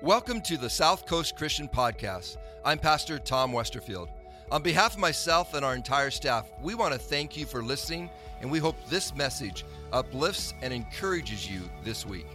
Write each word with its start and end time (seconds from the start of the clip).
Welcome 0.00 0.42
to 0.42 0.56
the 0.56 0.70
South 0.70 1.06
Coast 1.06 1.34
Christian 1.34 1.66
Podcast. 1.66 2.36
I'm 2.64 2.78
Pastor 2.78 3.18
Tom 3.18 3.50
Westerfield. 3.50 4.08
On 4.52 4.62
behalf 4.62 4.94
of 4.94 5.00
myself 5.00 5.54
and 5.54 5.64
our 5.64 5.74
entire 5.74 6.12
staff, 6.12 6.48
we 6.62 6.76
want 6.76 6.92
to 6.92 7.00
thank 7.00 7.36
you 7.36 7.44
for 7.44 7.64
listening, 7.64 8.08
and 8.40 8.48
we 8.48 8.60
hope 8.60 8.76
this 8.88 9.12
message 9.16 9.64
uplifts 9.92 10.54
and 10.62 10.72
encourages 10.72 11.50
you 11.50 11.62
this 11.82 12.06
week. 12.06 12.28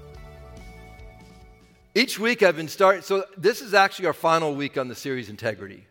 Each 1.96 2.20
week 2.20 2.44
I've 2.44 2.58
been 2.58 2.68
starting, 2.68 3.02
so 3.02 3.24
this 3.38 3.62
is 3.62 3.74
actually 3.74 4.08
our 4.08 4.14
final 4.14 4.54
week 4.54 4.78
on 4.78 4.90
the 4.90 4.96
series 4.96 5.30
Integrity. 5.30 5.88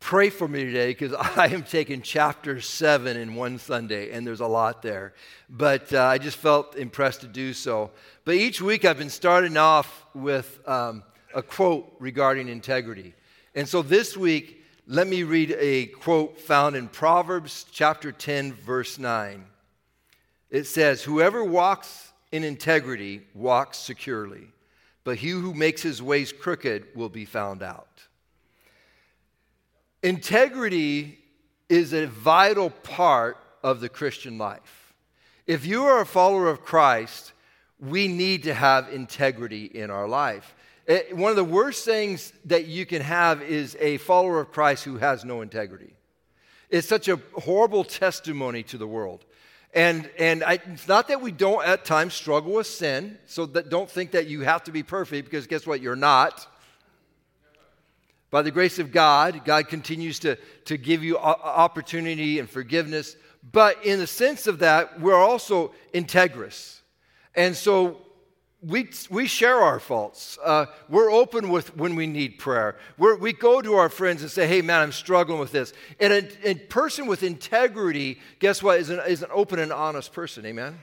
Pray 0.00 0.30
for 0.30 0.48
me 0.48 0.64
today 0.64 0.88
because 0.88 1.12
I 1.36 1.48
am 1.48 1.62
taking 1.62 2.02
chapter 2.02 2.60
seven 2.60 3.16
in 3.16 3.34
one 3.34 3.58
Sunday, 3.58 4.10
and 4.10 4.26
there's 4.26 4.40
a 4.40 4.46
lot 4.46 4.82
there. 4.82 5.12
But 5.48 5.92
uh, 5.92 6.02
I 6.02 6.18
just 6.18 6.38
felt 6.38 6.74
impressed 6.74 7.20
to 7.20 7.28
do 7.28 7.52
so. 7.52 7.90
But 8.24 8.34
each 8.34 8.60
week 8.60 8.84
I've 8.84 8.98
been 8.98 9.10
starting 9.10 9.56
off 9.56 10.06
with 10.14 10.58
um, 10.66 11.04
a 11.34 11.42
quote 11.42 11.94
regarding 12.00 12.48
integrity. 12.48 13.14
And 13.54 13.68
so 13.68 13.82
this 13.82 14.16
week, 14.16 14.64
let 14.86 15.06
me 15.06 15.22
read 15.22 15.54
a 15.58 15.86
quote 15.86 16.40
found 16.40 16.74
in 16.74 16.88
Proverbs 16.88 17.66
chapter 17.70 18.10
10, 18.10 18.54
verse 18.54 18.98
9. 18.98 19.44
It 20.50 20.64
says, 20.64 21.02
Whoever 21.02 21.44
walks 21.44 22.12
in 22.32 22.42
integrity 22.42 23.22
walks 23.34 23.78
securely, 23.78 24.48
but 25.04 25.18
he 25.18 25.30
who 25.30 25.54
makes 25.54 25.82
his 25.82 26.02
ways 26.02 26.32
crooked 26.32 26.86
will 26.94 27.08
be 27.08 27.24
found 27.24 27.62
out. 27.62 27.89
Integrity 30.02 31.18
is 31.68 31.92
a 31.92 32.06
vital 32.06 32.70
part 32.70 33.36
of 33.62 33.80
the 33.80 33.88
Christian 33.88 34.38
life. 34.38 34.94
If 35.46 35.66
you 35.66 35.84
are 35.84 36.00
a 36.00 36.06
follower 36.06 36.48
of 36.48 36.62
Christ, 36.62 37.32
we 37.78 38.08
need 38.08 38.44
to 38.44 38.54
have 38.54 38.92
integrity 38.92 39.64
in 39.64 39.90
our 39.90 40.08
life. 40.08 40.54
It, 40.86 41.08
eh, 41.10 41.14
one 41.14 41.30
of 41.30 41.36
the 41.36 41.44
worst 41.44 41.84
things 41.84 42.32
that 42.46 42.66
you 42.66 42.86
can 42.86 43.02
have 43.02 43.42
is 43.42 43.76
a 43.80 43.98
follower 43.98 44.40
of 44.40 44.52
Christ 44.52 44.84
who 44.84 44.98
has 44.98 45.24
no 45.24 45.42
integrity. 45.42 45.94
It's 46.70 46.88
such 46.88 47.08
a 47.08 47.20
horrible 47.34 47.84
testimony 47.84 48.62
to 48.64 48.78
the 48.78 48.86
world. 48.86 49.24
And, 49.74 50.10
and 50.18 50.42
I, 50.42 50.54
it's 50.54 50.88
not 50.88 51.08
that 51.08 51.20
we 51.20 51.30
don't 51.30 51.64
at 51.64 51.84
times 51.84 52.14
struggle 52.14 52.54
with 52.54 52.66
sin, 52.66 53.18
so 53.26 53.46
that 53.46 53.70
don't 53.70 53.88
think 53.88 54.12
that 54.12 54.26
you 54.26 54.40
have 54.42 54.64
to 54.64 54.72
be 54.72 54.82
perfect 54.82 55.26
because 55.30 55.46
guess 55.46 55.66
what? 55.66 55.80
You're 55.80 55.96
not. 55.96 56.46
By 58.30 58.42
the 58.42 58.50
grace 58.50 58.78
of 58.78 58.92
God, 58.92 59.44
God 59.44 59.68
continues 59.68 60.20
to, 60.20 60.36
to 60.66 60.76
give 60.76 61.02
you 61.02 61.18
opportunity 61.18 62.38
and 62.38 62.48
forgiveness. 62.48 63.16
But 63.52 63.84
in 63.84 63.98
the 63.98 64.06
sense 64.06 64.46
of 64.46 64.60
that, 64.60 65.00
we're 65.00 65.16
also 65.16 65.72
integrous. 65.92 66.80
And 67.34 67.56
so 67.56 67.98
we, 68.62 68.90
we 69.08 69.26
share 69.26 69.56
our 69.56 69.80
faults. 69.80 70.38
Uh, 70.44 70.66
we're 70.88 71.10
open 71.10 71.48
with 71.48 71.76
when 71.76 71.96
we 71.96 72.06
need 72.06 72.38
prayer. 72.38 72.76
We're, 72.98 73.16
we 73.16 73.32
go 73.32 73.62
to 73.62 73.74
our 73.74 73.88
friends 73.88 74.22
and 74.22 74.30
say, 74.30 74.46
hey, 74.46 74.60
man, 74.62 74.82
I'm 74.82 74.92
struggling 74.92 75.40
with 75.40 75.52
this. 75.52 75.72
And 75.98 76.12
a, 76.12 76.50
a 76.50 76.54
person 76.54 77.06
with 77.06 77.22
integrity, 77.22 78.18
guess 78.38 78.62
what, 78.62 78.78
is 78.78 78.90
an, 78.90 79.00
is 79.08 79.22
an 79.22 79.30
open 79.32 79.58
and 79.58 79.72
honest 79.72 80.12
person. 80.12 80.44
Amen? 80.44 80.78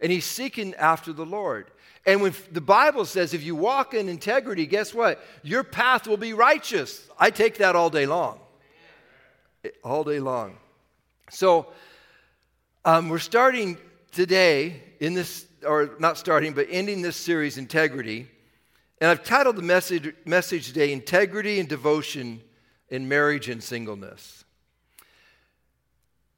And 0.00 0.10
he's 0.10 0.24
seeking 0.24 0.74
after 0.76 1.12
the 1.12 1.26
Lord. 1.26 1.70
And 2.06 2.22
when 2.22 2.34
the 2.50 2.60
Bible 2.60 3.04
says 3.04 3.34
if 3.34 3.42
you 3.42 3.54
walk 3.54 3.94
in 3.94 4.08
integrity, 4.08 4.66
guess 4.66 4.94
what? 4.94 5.22
Your 5.42 5.62
path 5.62 6.06
will 6.06 6.16
be 6.16 6.32
righteous. 6.32 7.06
I 7.18 7.30
take 7.30 7.58
that 7.58 7.76
all 7.76 7.90
day 7.90 8.06
long. 8.06 8.40
All 9.84 10.04
day 10.04 10.20
long. 10.20 10.56
So 11.30 11.68
um, 12.84 13.08
we're 13.08 13.18
starting 13.18 13.76
today 14.12 14.82
in 15.00 15.14
this, 15.14 15.46
or 15.66 15.90
not 15.98 16.16
starting, 16.16 16.52
but 16.54 16.66
ending 16.70 17.02
this 17.02 17.16
series, 17.16 17.58
Integrity. 17.58 18.28
And 19.00 19.10
I've 19.10 19.24
titled 19.24 19.56
the 19.56 19.62
message, 19.62 20.14
message 20.24 20.68
today, 20.68 20.92
Integrity 20.92 21.60
and 21.60 21.68
Devotion 21.68 22.42
in 22.88 23.08
Marriage 23.08 23.48
and 23.48 23.62
Singleness. 23.62 24.44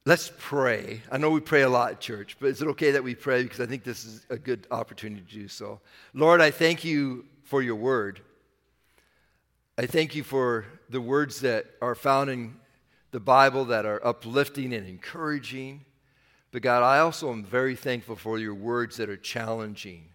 Let's 0.05 0.33
pray. 0.37 1.01
I 1.13 1.19
know 1.19 1.31
we 1.31 1.39
pray 1.39 1.63
a 1.63 1.69
lot 1.69 1.93
at 1.93 2.01
church, 2.01 2.37
but 2.41 2.49
is 2.49 2.61
it 2.61 2.67
okay 2.69 2.91
that 2.91 3.05
we 3.05 3.15
pray? 3.15 3.45
Because 3.45 3.61
I 3.61 3.67
think 3.67 3.85
this 3.85 4.05
is 4.05 4.27
a 4.31 4.37
good 4.37 4.67
opportunity 4.73 5.23
to 5.23 5.33
do 5.33 5.47
so. 5.47 5.81
Lord, 6.13 6.41
I 6.41 6.51
thank 6.51 6.83
you 6.83 7.25
for 7.45 7.63
your 7.63 7.77
word. 7.77 8.21
I 9.79 9.87
thank 9.87 10.17
you 10.17 10.25
for 10.25 10.65
the 10.91 11.01
words 11.01 11.41
that 11.43 11.67
are 11.81 11.95
found 11.95 12.31
in 12.31 12.57
the 13.13 13.21
Bible 13.21 13.67
that 13.67 13.87
are 13.87 14.05
uplifting 14.05 14.75
and 14.75 14.89
encouraging. 14.89 15.85
But 16.51 16.63
God, 16.63 16.83
I 16.83 16.99
also 16.99 17.31
am 17.31 17.45
very 17.45 17.77
thankful 17.77 18.17
for 18.17 18.41
your 18.41 18.55
words 18.55 18.97
that 18.97 19.09
are 19.09 19.17
challenging, 19.17 20.09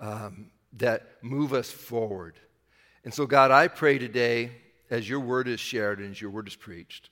um, 0.00 0.50
that 0.72 1.22
move 1.22 1.52
us 1.52 1.70
forward. 1.70 2.34
And 3.04 3.14
so, 3.14 3.26
God, 3.26 3.52
I 3.52 3.68
pray 3.68 3.96
today, 3.96 4.50
as 4.90 5.08
your 5.08 5.20
word 5.20 5.46
is 5.46 5.60
shared 5.60 6.00
and 6.00 6.10
as 6.10 6.20
your 6.20 6.30
word 6.30 6.48
is 6.48 6.56
preached, 6.56 7.10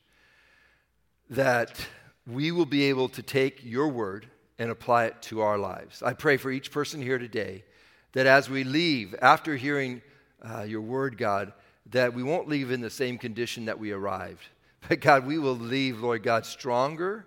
that 1.30 1.80
we 2.28 2.52
will 2.52 2.66
be 2.66 2.84
able 2.84 3.08
to 3.08 3.22
take 3.22 3.64
your 3.64 3.88
word 3.88 4.28
and 4.58 4.70
apply 4.70 5.06
it 5.06 5.22
to 5.22 5.40
our 5.40 5.56
lives. 5.56 6.02
I 6.02 6.12
pray 6.12 6.36
for 6.36 6.50
each 6.50 6.70
person 6.70 7.00
here 7.00 7.18
today 7.18 7.64
that 8.12 8.26
as 8.26 8.50
we 8.50 8.64
leave, 8.64 9.14
after 9.22 9.56
hearing 9.56 10.02
uh, 10.42 10.62
your 10.62 10.82
word, 10.82 11.16
God, 11.16 11.52
that 11.90 12.12
we 12.12 12.22
won't 12.22 12.48
leave 12.48 12.70
in 12.70 12.80
the 12.80 12.90
same 12.90 13.16
condition 13.16 13.64
that 13.64 13.78
we 13.78 13.92
arrived. 13.92 14.46
But 14.88 15.00
God, 15.00 15.26
we 15.26 15.40
will 15.40 15.56
leave, 15.56 15.98
Lord 15.98 16.22
God, 16.22 16.46
stronger 16.46 17.26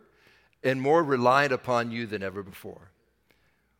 and 0.63 0.81
more 0.81 1.03
reliant 1.03 1.51
upon 1.51 1.91
you 1.91 2.05
than 2.05 2.23
ever 2.23 2.43
before. 2.43 2.91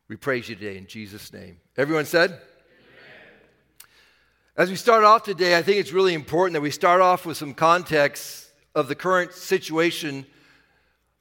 We 0.10 0.18
praise 0.18 0.50
you 0.50 0.56
today 0.56 0.78
in 0.78 0.88
Jesus' 0.88 1.32
name. 1.32 1.58
Everyone 1.78 2.04
said? 2.04 2.32
Amen. 2.32 2.42
As 4.58 4.70
we 4.70 4.76
start 4.76 5.06
off 5.06 5.24
today, 5.24 5.58
I 5.58 5.62
think 5.62 5.78
it's 5.78 5.94
really 5.94 6.14
important 6.14 6.56
that 6.56 6.62
we 6.62 6.70
start 6.70 7.00
off 7.00 7.26
with 7.26 7.38
some 7.38 7.54
context 7.54 8.50
of 8.76 8.90
the 8.90 8.96
current 8.96 9.32
situation 9.32 10.26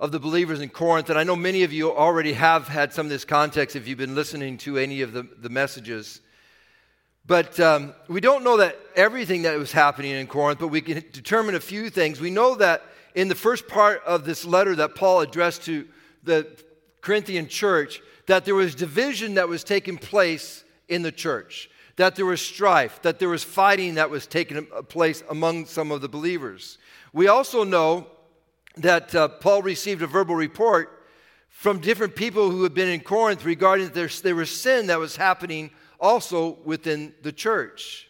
of 0.01 0.13
the 0.13 0.19
believers 0.19 0.61
in 0.61 0.71
Corinth. 0.71 1.11
And 1.11 1.19
I 1.19 1.25
know 1.25 1.37
many 1.37 1.63
of 1.63 1.73
you 1.73 1.95
already 1.95 2.33
have 2.33 2.67
had 2.67 2.93
some 2.93 3.07
of 3.07 3.11
this 3.11 3.27
context 3.27 3.77
if 3.77 3.87
you've 3.87 3.99
been 3.99 4.15
listening 4.15 4.57
to 4.59 4.79
any 4.79 5.03
of 5.03 5.13
the, 5.13 5.29
the 5.39 5.51
messages. 5.51 6.23
But 7.27 7.61
um, 7.61 7.95
we 8.09 8.23
don't 8.23 8.43
know 8.43 8.57
that 8.57 8.79
everything 8.97 9.43
that 9.43 9.57
was 9.59 9.71
happening 9.71 10.13
in 10.13 10.27
Corinth, 10.27 10.59
but 10.59 10.69
we 10.69 10.81
can 10.81 11.05
determine 11.13 11.55
a 11.55 11.61
few 11.61 11.91
things. 11.91 12.19
We 12.19 12.31
know 12.31 12.55
that 12.57 12.83
in 13.15 13.29
the 13.29 13.35
first 13.35 13.69
part 13.69 14.03
of 14.05 14.25
this 14.25 14.47
letter 14.47 14.75
that 14.77 14.95
Paul 14.95 15.21
addressed 15.21 15.65
to 15.65 15.87
the 16.23 16.47
Corinthian 17.03 17.47
church, 17.47 18.01
that 18.27 18.47
there 18.47 18.55
was 18.55 18.75
division 18.75 19.35
that 19.35 19.49
was 19.49 19.63
taking 19.63 19.99
place 19.99 20.65
in 20.89 21.03
the 21.03 21.13
church, 21.13 21.69
that 21.97 22.17
there 22.17 22.27
was 22.27 22.41
strife, 22.41 23.03
that 23.03 23.19
there 23.19 23.29
was 23.29 23.45
fighting 23.45 23.97
that 23.97 24.09
was 24.09 24.27
taking 24.27 24.65
place 24.89 25.23
among 25.29 25.67
some 25.67 25.93
of 25.93 26.01
the 26.01 26.09
believers. 26.09 26.79
We 27.13 27.29
also 27.29 27.65
know 27.65 28.07
that 28.83 29.15
uh, 29.15 29.29
Paul 29.29 29.63
received 29.63 30.03
a 30.03 30.07
verbal 30.07 30.35
report 30.35 31.05
from 31.49 31.81
different 31.81 32.17
people 32.17 32.51
who 32.51 32.63
had 32.63 32.75
been 32.75 32.89
in 32.89 33.01
Corinth 33.01 33.45
regarding 33.45 33.91
that 33.91 34.23
there, 34.23 34.35
was 34.35 34.51
sin 34.51 34.87
that 34.87 34.99
was 34.99 35.17
happening 35.17 35.71
also 35.99 36.59
within 36.65 37.15
the 37.23 37.33
church. 37.33 38.09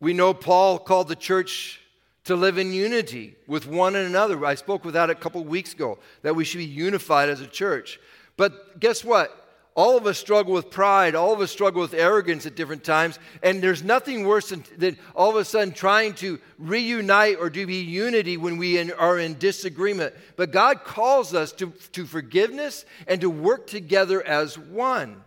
We 0.00 0.14
know 0.14 0.34
Paul 0.34 0.78
called 0.78 1.08
the 1.08 1.16
church 1.16 1.80
to 2.24 2.34
live 2.34 2.58
in 2.58 2.72
unity 2.72 3.36
with 3.46 3.66
one 3.66 3.96
another. 3.96 4.44
I 4.44 4.54
spoke 4.54 4.84
with 4.84 4.94
that 4.94 5.10
a 5.10 5.14
couple 5.14 5.44
weeks 5.44 5.72
ago, 5.72 5.98
that 6.22 6.34
we 6.34 6.44
should 6.44 6.58
be 6.58 6.64
unified 6.64 7.28
as 7.28 7.40
a 7.40 7.46
church. 7.46 8.00
But 8.36 8.80
guess 8.80 9.04
what? 9.04 9.39
All 9.76 9.96
of 9.96 10.06
us 10.06 10.18
struggle 10.18 10.52
with 10.52 10.70
pride. 10.70 11.14
All 11.14 11.32
of 11.32 11.40
us 11.40 11.50
struggle 11.50 11.80
with 11.80 11.94
arrogance 11.94 12.44
at 12.44 12.56
different 12.56 12.82
times. 12.82 13.18
And 13.42 13.62
there's 13.62 13.82
nothing 13.82 14.26
worse 14.26 14.50
than, 14.50 14.64
than 14.76 14.98
all 15.14 15.30
of 15.30 15.36
a 15.36 15.44
sudden 15.44 15.72
trying 15.72 16.14
to 16.14 16.40
reunite 16.58 17.38
or 17.38 17.50
to 17.50 17.66
be 17.66 17.76
unity 17.76 18.36
when 18.36 18.56
we 18.56 18.78
in, 18.78 18.90
are 18.92 19.18
in 19.18 19.38
disagreement. 19.38 20.14
But 20.36 20.50
God 20.50 20.84
calls 20.84 21.34
us 21.34 21.52
to, 21.52 21.72
to 21.92 22.04
forgiveness 22.04 22.84
and 23.06 23.20
to 23.20 23.30
work 23.30 23.68
together 23.68 24.26
as 24.26 24.58
one. 24.58 25.22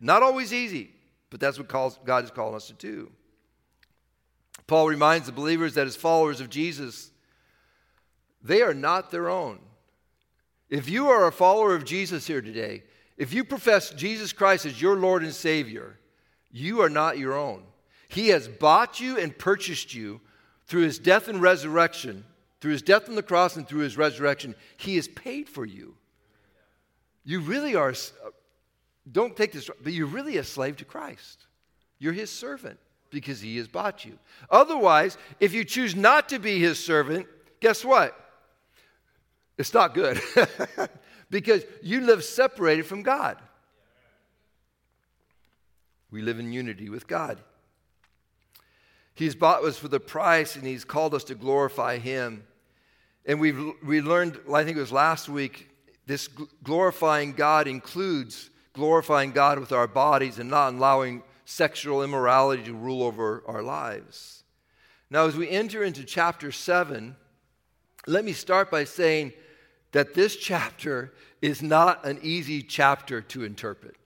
Not 0.00 0.22
always 0.22 0.52
easy, 0.52 0.90
but 1.30 1.40
that's 1.40 1.58
what 1.58 1.68
calls, 1.68 1.98
God 2.04 2.24
is 2.24 2.30
calling 2.30 2.56
us 2.56 2.66
to 2.66 2.74
do. 2.74 3.10
Paul 4.66 4.88
reminds 4.88 5.26
the 5.26 5.32
believers 5.32 5.74
that 5.74 5.86
as 5.86 5.96
followers 5.96 6.40
of 6.40 6.50
Jesus, 6.50 7.10
they 8.42 8.60
are 8.62 8.74
not 8.74 9.10
their 9.10 9.28
own. 9.28 9.58
If 10.70 10.88
you 10.88 11.08
are 11.08 11.26
a 11.26 11.32
follower 11.32 11.74
of 11.74 11.84
Jesus 11.84 12.26
here 12.26 12.42
today, 12.42 12.82
if 13.16 13.32
you 13.32 13.42
profess 13.42 13.90
Jesus 13.90 14.32
Christ 14.32 14.66
as 14.66 14.80
your 14.80 14.96
Lord 14.96 15.22
and 15.22 15.34
Savior, 15.34 15.98
you 16.50 16.82
are 16.82 16.90
not 16.90 17.18
your 17.18 17.34
own. 17.34 17.62
He 18.08 18.28
has 18.28 18.48
bought 18.48 19.00
you 19.00 19.18
and 19.18 19.36
purchased 19.36 19.94
you 19.94 20.20
through 20.66 20.82
his 20.82 20.98
death 20.98 21.28
and 21.28 21.40
resurrection, 21.40 22.24
through 22.60 22.72
his 22.72 22.82
death 22.82 23.08
on 23.08 23.14
the 23.14 23.22
cross 23.22 23.56
and 23.56 23.66
through 23.66 23.80
his 23.80 23.96
resurrection. 23.96 24.54
He 24.76 24.96
has 24.96 25.08
paid 25.08 25.48
for 25.48 25.64
you. 25.64 25.94
You 27.24 27.40
really 27.40 27.74
are, 27.74 27.90
uh, 27.90 28.30
don't 29.10 29.36
take 29.36 29.52
this, 29.52 29.70
but 29.82 29.92
you're 29.92 30.06
really 30.06 30.36
a 30.38 30.44
slave 30.44 30.76
to 30.76 30.84
Christ. 30.84 31.46
You're 31.98 32.12
his 32.12 32.30
servant 32.30 32.78
because 33.10 33.40
he 33.40 33.56
has 33.56 33.68
bought 33.68 34.04
you. 34.04 34.18
Otherwise, 34.50 35.18
if 35.40 35.52
you 35.52 35.64
choose 35.64 35.96
not 35.96 36.28
to 36.28 36.38
be 36.38 36.58
his 36.58 36.82
servant, 36.82 37.26
guess 37.60 37.84
what? 37.84 38.27
It's 39.58 39.74
not 39.74 39.92
good 39.92 40.20
because 41.30 41.64
you 41.82 42.00
live 42.00 42.24
separated 42.24 42.86
from 42.86 43.02
God. 43.02 43.36
We 46.10 46.22
live 46.22 46.38
in 46.38 46.52
unity 46.52 46.88
with 46.88 47.06
God. 47.06 47.38
He's 49.14 49.34
bought 49.34 49.64
us 49.64 49.76
for 49.76 49.88
the 49.88 50.00
price 50.00 50.54
and 50.54 50.64
He's 50.64 50.84
called 50.84 51.12
us 51.12 51.24
to 51.24 51.34
glorify 51.34 51.98
Him. 51.98 52.44
And 53.26 53.40
we've, 53.40 53.60
we 53.84 54.00
learned, 54.00 54.38
I 54.52 54.64
think 54.64 54.76
it 54.76 54.80
was 54.80 54.92
last 54.92 55.28
week, 55.28 55.68
this 56.06 56.28
glorifying 56.62 57.32
God 57.32 57.66
includes 57.66 58.48
glorifying 58.72 59.32
God 59.32 59.58
with 59.58 59.72
our 59.72 59.88
bodies 59.88 60.38
and 60.38 60.48
not 60.48 60.72
allowing 60.72 61.24
sexual 61.44 62.04
immorality 62.04 62.62
to 62.62 62.74
rule 62.74 63.02
over 63.02 63.42
our 63.46 63.62
lives. 63.62 64.44
Now, 65.10 65.26
as 65.26 65.36
we 65.36 65.48
enter 65.50 65.82
into 65.82 66.04
chapter 66.04 66.52
7, 66.52 67.16
let 68.06 68.24
me 68.24 68.32
start 68.32 68.70
by 68.70 68.84
saying 68.84 69.32
that 69.92 70.14
this 70.14 70.36
chapter 70.36 71.12
is 71.40 71.62
not 71.62 72.04
an 72.04 72.18
easy 72.22 72.62
chapter 72.62 73.20
to 73.22 73.44
interpret. 73.44 73.96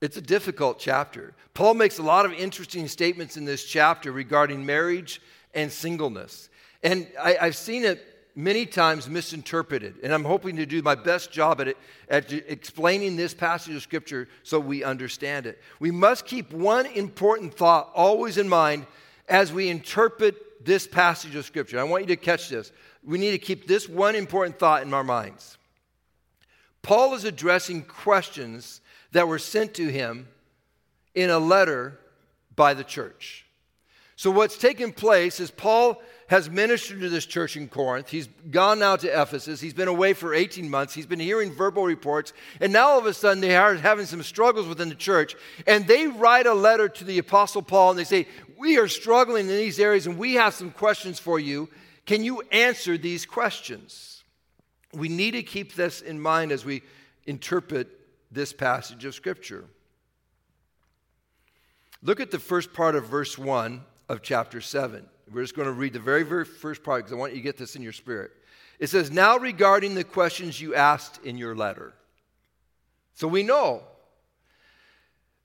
It's 0.00 0.16
a 0.16 0.22
difficult 0.22 0.78
chapter. 0.78 1.34
Paul 1.54 1.74
makes 1.74 1.98
a 1.98 2.02
lot 2.02 2.24
of 2.24 2.32
interesting 2.32 2.86
statements 2.86 3.36
in 3.36 3.44
this 3.44 3.64
chapter 3.64 4.12
regarding 4.12 4.64
marriage 4.64 5.20
and 5.54 5.72
singleness. 5.72 6.48
And 6.82 7.08
I, 7.20 7.32
have 7.40 7.56
seen 7.56 7.84
it 7.84 8.04
many 8.36 8.64
times 8.64 9.08
misinterpreted. 9.08 9.96
And 10.04 10.14
I'm 10.14 10.24
hoping 10.24 10.54
to 10.56 10.66
do 10.66 10.80
my 10.82 10.94
best 10.94 11.32
job 11.32 11.60
at, 11.60 11.68
it, 11.68 11.76
at 12.08 12.32
explaining 12.32 13.16
this 13.16 13.34
passage 13.34 13.74
of 13.74 13.82
Scripture 13.82 14.28
so 14.44 14.60
we 14.60 14.84
understand 14.84 15.46
it. 15.46 15.60
We 15.80 15.90
must 15.90 16.24
keep 16.24 16.52
one 16.52 16.86
important 16.86 17.54
thought 17.54 17.90
always 17.96 18.38
in 18.38 18.48
mind 18.48 18.86
as 19.28 19.52
we 19.52 19.68
interpret 19.68 20.36
this 20.64 20.86
passage 20.86 21.34
of 21.34 21.44
Scripture. 21.44 21.78
I 21.78 21.84
want 21.84 22.04
you 22.04 22.08
to 22.08 22.16
catch 22.16 22.48
this. 22.48 22.72
We 23.04 23.18
need 23.18 23.32
to 23.32 23.38
keep 23.38 23.66
this 23.66 23.88
one 23.88 24.14
important 24.14 24.58
thought 24.58 24.82
in 24.82 24.92
our 24.92 25.04
minds. 25.04 25.56
Paul 26.82 27.14
is 27.14 27.24
addressing 27.24 27.82
questions 27.82 28.80
that 29.12 29.28
were 29.28 29.38
sent 29.38 29.74
to 29.74 29.88
him 29.88 30.28
in 31.14 31.30
a 31.30 31.38
letter 31.38 31.98
by 32.54 32.74
the 32.74 32.84
church. 32.84 33.46
So, 34.16 34.30
what's 34.30 34.58
taken 34.58 34.92
place 34.92 35.38
is 35.38 35.50
Paul 35.50 36.02
has 36.26 36.50
ministered 36.50 37.00
to 37.00 37.08
this 37.08 37.24
church 37.24 37.56
in 37.56 37.68
Corinth. 37.68 38.08
He's 38.08 38.28
gone 38.50 38.80
now 38.80 38.96
to 38.96 39.06
Ephesus. 39.06 39.60
He's 39.60 39.72
been 39.72 39.88
away 39.88 40.12
for 40.12 40.34
18 40.34 40.68
months. 40.68 40.92
He's 40.92 41.06
been 41.06 41.20
hearing 41.20 41.52
verbal 41.52 41.84
reports. 41.84 42.32
And 42.60 42.72
now 42.72 42.88
all 42.88 42.98
of 42.98 43.06
a 43.06 43.14
sudden 43.14 43.40
they 43.40 43.56
are 43.56 43.74
having 43.76 44.06
some 44.06 44.22
struggles 44.22 44.66
within 44.66 44.88
the 44.88 44.94
church. 44.94 45.36
And 45.66 45.86
they 45.86 46.08
write 46.08 46.46
a 46.46 46.52
letter 46.52 46.88
to 46.88 47.04
the 47.04 47.18
Apostle 47.18 47.62
Paul 47.62 47.90
and 47.90 47.98
they 47.98 48.04
say, 48.04 48.26
We 48.58 48.76
are 48.78 48.88
struggling 48.88 49.48
in 49.48 49.56
these 49.56 49.78
areas 49.78 50.08
and 50.08 50.18
we 50.18 50.34
have 50.34 50.52
some 50.52 50.72
questions 50.72 51.20
for 51.20 51.38
you. 51.38 51.68
Can 52.06 52.24
you 52.24 52.42
answer 52.50 52.98
these 52.98 53.24
questions? 53.24 54.24
We 54.92 55.08
need 55.08 55.32
to 55.32 55.44
keep 55.44 55.76
this 55.76 56.00
in 56.00 56.20
mind 56.20 56.50
as 56.50 56.64
we 56.64 56.82
interpret 57.26 57.88
this 58.32 58.52
passage 58.52 59.04
of 59.04 59.14
Scripture. 59.14 59.64
Look 62.02 62.18
at 62.18 62.32
the 62.32 62.40
first 62.40 62.72
part 62.72 62.96
of 62.96 63.06
verse 63.06 63.38
1 63.38 63.80
of 64.08 64.22
chapter 64.22 64.60
7. 64.60 65.06
We're 65.32 65.42
just 65.42 65.54
going 65.54 65.66
to 65.66 65.72
read 65.72 65.92
the 65.92 66.00
very, 66.00 66.24
very 66.24 66.44
first 66.44 66.82
part 66.82 67.04
because 67.04 67.12
I 67.12 67.16
want 67.16 67.34
you 67.34 67.38
to 67.38 67.44
get 67.44 67.58
this 67.58 67.76
in 67.76 67.82
your 67.82 67.92
spirit. 67.92 68.32
It 68.80 68.88
says, 68.88 69.12
Now 69.12 69.38
regarding 69.38 69.94
the 69.94 70.04
questions 70.04 70.60
you 70.60 70.74
asked 70.74 71.20
in 71.22 71.38
your 71.38 71.54
letter. 71.54 71.92
So 73.14 73.28
we 73.28 73.44
know. 73.44 73.84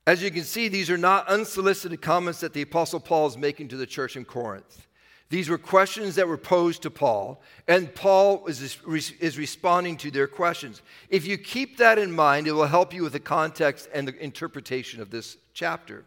As 0.06 0.22
you 0.22 0.32
can 0.32 0.44
see, 0.44 0.68
these 0.68 0.90
are 0.90 0.98
not 0.98 1.28
unsolicited 1.28 2.02
comments 2.02 2.42
that 2.42 2.54
the 2.54 2.62
Apostle 2.62 3.00
Paul 3.00 3.28
is 3.28 3.38
making 3.38 3.70
to 3.70 3.78
the 3.78 3.86
church 3.86 4.18
in 4.18 4.26
Corinth. 4.26 4.88
These 5.30 5.50
were 5.50 5.58
questions 5.58 6.16
that 6.16 6.28
were 6.28 6.38
posed 6.38 6.84
to 6.84 6.92
Paul, 6.92 7.42
and 7.68 7.94
Paul 7.96 8.46
is, 8.46 8.78
is 9.20 9.38
responding 9.38 9.98
to 9.98 10.12
their 10.12 10.28
questions. 10.28 10.82
If 11.10 11.26
you 11.26 11.38
keep 11.38 11.78
that 11.78 11.98
in 11.98 12.12
mind, 12.12 12.48
it 12.48 12.52
will 12.52 12.68
help 12.68 12.94
you 12.94 13.02
with 13.02 13.14
the 13.14 13.20
context 13.20 13.90
and 13.94 14.08
the 14.08 14.24
interpretation 14.24 15.02
of 15.02 15.10
this 15.10 15.38
chapter. 15.54 16.06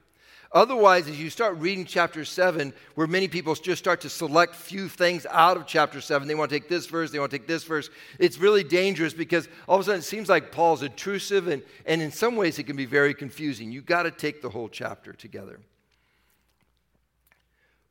Otherwise, 0.56 1.06
as 1.06 1.20
you 1.20 1.28
start 1.28 1.54
reading 1.58 1.84
chapter 1.84 2.24
7, 2.24 2.72
where 2.94 3.06
many 3.06 3.28
people 3.28 3.54
just 3.54 3.78
start 3.78 4.00
to 4.00 4.08
select 4.08 4.54
few 4.54 4.88
things 4.88 5.26
out 5.30 5.58
of 5.58 5.66
chapter 5.66 6.00
7, 6.00 6.26
they 6.26 6.34
want 6.34 6.48
to 6.48 6.56
take 6.56 6.66
this 6.66 6.86
verse, 6.86 7.10
they 7.10 7.18
want 7.18 7.30
to 7.30 7.38
take 7.38 7.46
this 7.46 7.62
verse, 7.64 7.90
it's 8.18 8.38
really 8.38 8.64
dangerous 8.64 9.12
because 9.12 9.50
all 9.68 9.74
of 9.74 9.82
a 9.82 9.84
sudden 9.84 9.98
it 9.98 10.04
seems 10.04 10.30
like 10.30 10.50
Paul's 10.50 10.82
intrusive, 10.82 11.46
and, 11.48 11.62
and 11.84 12.00
in 12.00 12.10
some 12.10 12.36
ways 12.36 12.58
it 12.58 12.62
can 12.62 12.74
be 12.74 12.86
very 12.86 13.12
confusing. 13.12 13.70
You've 13.70 13.84
got 13.84 14.04
to 14.04 14.10
take 14.10 14.40
the 14.40 14.48
whole 14.48 14.70
chapter 14.70 15.12
together. 15.12 15.60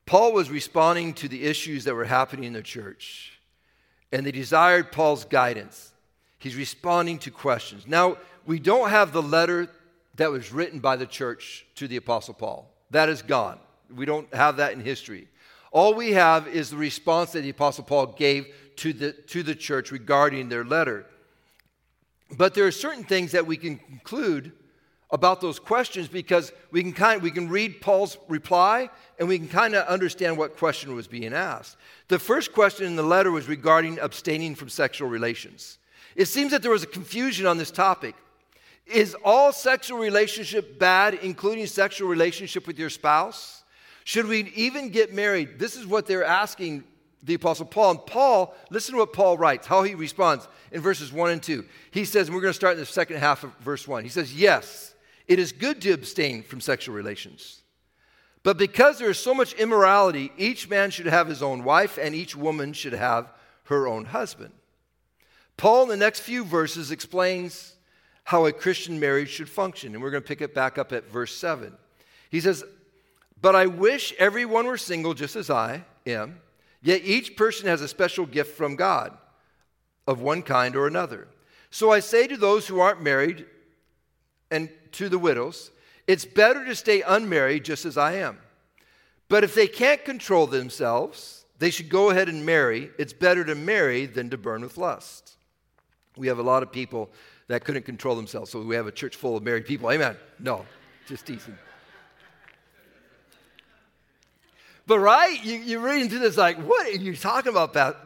Paul 0.07 0.33
was 0.33 0.49
responding 0.49 1.13
to 1.13 1.27
the 1.27 1.43
issues 1.43 1.83
that 1.83 1.93
were 1.93 2.05
happening 2.05 2.45
in 2.45 2.53
the 2.53 2.63
church, 2.63 3.39
and 4.11 4.25
they 4.25 4.31
desired 4.31 4.91
Paul's 4.91 5.23
guidance. 5.23 5.91
He's 6.39 6.55
responding 6.55 7.19
to 7.19 7.29
questions. 7.29 7.85
Now, 7.85 8.17
we 8.47 8.57
don't 8.57 8.89
have 8.89 9.11
the 9.11 9.21
letter 9.21 9.69
that 10.15 10.31
was 10.31 10.51
written 10.51 10.79
by 10.79 10.95
the 10.95 11.05
church 11.05 11.65
to 11.75 11.87
the 11.87 11.97
Apostle 11.97 12.33
Paul. 12.33 12.71
That 12.91 13.09
is 13.09 13.21
gone. 13.21 13.59
We 13.93 14.05
don't 14.05 14.33
have 14.33 14.57
that 14.57 14.73
in 14.73 14.79
history. 14.79 15.27
All 15.71 15.93
we 15.93 16.13
have 16.13 16.47
is 16.47 16.69
the 16.69 16.77
response 16.77 17.33
that 17.33 17.41
the 17.41 17.49
Apostle 17.49 17.83
Paul 17.83 18.07
gave 18.07 18.47
to 18.77 18.93
the, 18.93 19.11
to 19.11 19.43
the 19.43 19.55
church 19.55 19.91
regarding 19.91 20.49
their 20.49 20.63
letter. 20.63 21.05
But 22.37 22.53
there 22.53 22.65
are 22.65 22.71
certain 22.71 23.03
things 23.03 23.31
that 23.33 23.45
we 23.45 23.57
can 23.57 23.77
conclude 23.77 24.51
about 25.11 25.39
those 25.39 25.59
questions 25.59 26.07
because 26.07 26.51
we 26.71 26.81
can 26.81 26.93
kind 26.93 27.17
of, 27.17 27.23
we 27.23 27.31
can 27.31 27.47
read 27.47 27.79
Paul's 27.79 28.17
reply 28.27 28.89
and 29.19 29.27
we 29.27 29.37
can 29.37 29.47
kind 29.47 29.75
of 29.75 29.85
understand 29.87 30.37
what 30.37 30.57
question 30.57 30.95
was 30.95 31.07
being 31.07 31.33
asked. 31.33 31.77
The 32.07 32.19
first 32.19 32.53
question 32.53 32.87
in 32.87 32.95
the 32.95 33.03
letter 33.03 33.31
was 33.31 33.47
regarding 33.47 33.99
abstaining 33.99 34.55
from 34.55 34.69
sexual 34.69 35.07
relations. 35.07 35.77
It 36.15 36.25
seems 36.25 36.51
that 36.51 36.61
there 36.61 36.71
was 36.71 36.83
a 36.83 36.87
confusion 36.87 37.45
on 37.45 37.57
this 37.57 37.71
topic. 37.71 38.15
Is 38.85 39.15
all 39.23 39.51
sexual 39.51 39.97
relationship 39.97 40.77
bad, 40.77 41.15
including 41.15 41.65
sexual 41.65 42.07
relationship 42.07 42.67
with 42.67 42.77
your 42.77 42.89
spouse? 42.89 43.63
Should 44.03 44.27
we 44.27 44.51
even 44.55 44.89
get 44.89 45.13
married? 45.13 45.57
This 45.57 45.75
is 45.75 45.87
what 45.87 46.05
they're 46.05 46.23
asking 46.23 46.83
the 47.23 47.33
Apostle 47.33 47.65
Paul. 47.65 47.91
And 47.91 48.05
Paul, 48.05 48.55
listen 48.69 48.93
to 48.93 48.99
what 48.99 49.13
Paul 49.13 49.37
writes, 49.37 49.65
how 49.65 49.81
he 49.81 49.95
responds 49.95 50.47
in 50.71 50.81
verses 50.81 51.11
1 51.11 51.31
and 51.31 51.41
2. 51.41 51.65
He 51.91 52.05
says, 52.05 52.27
and 52.27 52.35
we're 52.35 52.41
going 52.41 52.51
to 52.51 52.55
start 52.55 52.73
in 52.73 52.79
the 52.79 52.85
second 52.85 53.17
half 53.17 53.43
of 53.43 53.51
verse 53.55 53.87
1. 53.87 54.03
He 54.03 54.09
says, 54.09 54.33
Yes, 54.35 54.93
it 55.27 55.39
is 55.39 55.51
good 55.51 55.81
to 55.81 55.91
abstain 55.91 56.43
from 56.43 56.61
sexual 56.61 56.95
relations. 56.95 57.61
But 58.43 58.57
because 58.59 58.99
there 58.99 59.09
is 59.09 59.17
so 59.17 59.33
much 59.33 59.53
immorality, 59.53 60.31
each 60.37 60.69
man 60.69 60.91
should 60.91 61.07
have 61.07 61.27
his 61.27 61.41
own 61.41 61.63
wife, 61.63 61.97
and 61.99 62.13
each 62.13 62.35
woman 62.35 62.73
should 62.73 62.93
have 62.93 63.33
her 63.63 63.87
own 63.87 64.05
husband. 64.05 64.53
Paul, 65.57 65.83
in 65.83 65.89
the 65.89 65.97
next 65.97 66.19
few 66.19 66.45
verses, 66.45 66.91
explains 66.91 67.74
how 68.25 68.45
a 68.45 68.51
Christian 68.51 68.99
marriage 68.99 69.29
should 69.29 69.49
function. 69.49 69.93
And 69.93 70.03
we're 70.03 70.11
going 70.11 70.23
to 70.23 70.27
pick 70.27 70.41
it 70.41 70.53
back 70.53 70.77
up 70.77 70.91
at 70.91 71.09
verse 71.09 71.33
7. 71.35 71.73
He 72.29 72.41
says, 72.41 72.63
But 73.41 73.55
I 73.55 73.67
wish 73.67 74.13
everyone 74.19 74.65
were 74.65 74.77
single 74.77 75.13
just 75.13 75.35
as 75.35 75.49
I 75.49 75.85
am, 76.05 76.39
yet 76.81 77.01
each 77.03 77.37
person 77.37 77.67
has 77.67 77.81
a 77.81 77.87
special 77.87 78.25
gift 78.25 78.57
from 78.57 78.75
God 78.75 79.17
of 80.07 80.21
one 80.21 80.41
kind 80.41 80.75
or 80.75 80.87
another. 80.87 81.27
So 81.69 81.91
I 81.91 81.99
say 81.99 82.27
to 82.27 82.37
those 82.37 82.67
who 82.67 82.79
aren't 82.79 83.01
married, 83.01 83.45
and 84.51 84.69
to 84.93 85.09
the 85.09 85.19
widows, 85.19 85.71
it's 86.07 86.25
better 86.25 86.63
to 86.65 86.75
stay 86.75 87.01
unmarried 87.01 87.65
just 87.65 87.85
as 87.85 87.97
I 87.97 88.13
am. 88.13 88.37
But 89.27 89.43
if 89.43 89.55
they 89.55 89.67
can't 89.67 90.05
control 90.05 90.47
themselves, 90.47 91.45
they 91.57 91.69
should 91.69 91.89
go 91.89 92.09
ahead 92.09 92.29
and 92.29 92.45
marry. 92.45 92.91
It's 92.97 93.13
better 93.13 93.43
to 93.45 93.55
marry 93.55 94.05
than 94.05 94.29
to 94.29 94.37
burn 94.37 94.61
with 94.61 94.77
lust. 94.77 95.37
We 96.15 96.27
have 96.27 96.39
a 96.39 96.43
lot 96.43 96.63
of 96.63 96.71
people 96.71 97.09
that 97.47 97.63
couldn't 97.63 97.83
control 97.83 98.15
themselves, 98.15 98.51
so 98.51 98.61
we 98.61 98.75
have 98.75 98.87
a 98.87 98.91
church 98.91 99.15
full 99.15 99.37
of 99.37 99.43
married 99.43 99.65
people. 99.65 99.91
Amen. 99.91 100.17
No, 100.39 100.65
just 101.07 101.25
teasing. 101.25 101.57
But 104.87 104.99
right, 104.99 105.43
you, 105.43 105.55
you're 105.55 105.79
reading 105.79 106.09
this 106.19 106.37
like, 106.37 106.57
what 106.57 106.87
are 106.87 106.91
you 106.91 107.15
talking 107.15 107.51
about 107.51 107.73
that 107.73 107.97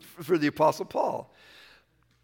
for 0.00 0.36
the 0.36 0.48
Apostle 0.48 0.84
Paul? 0.84 1.32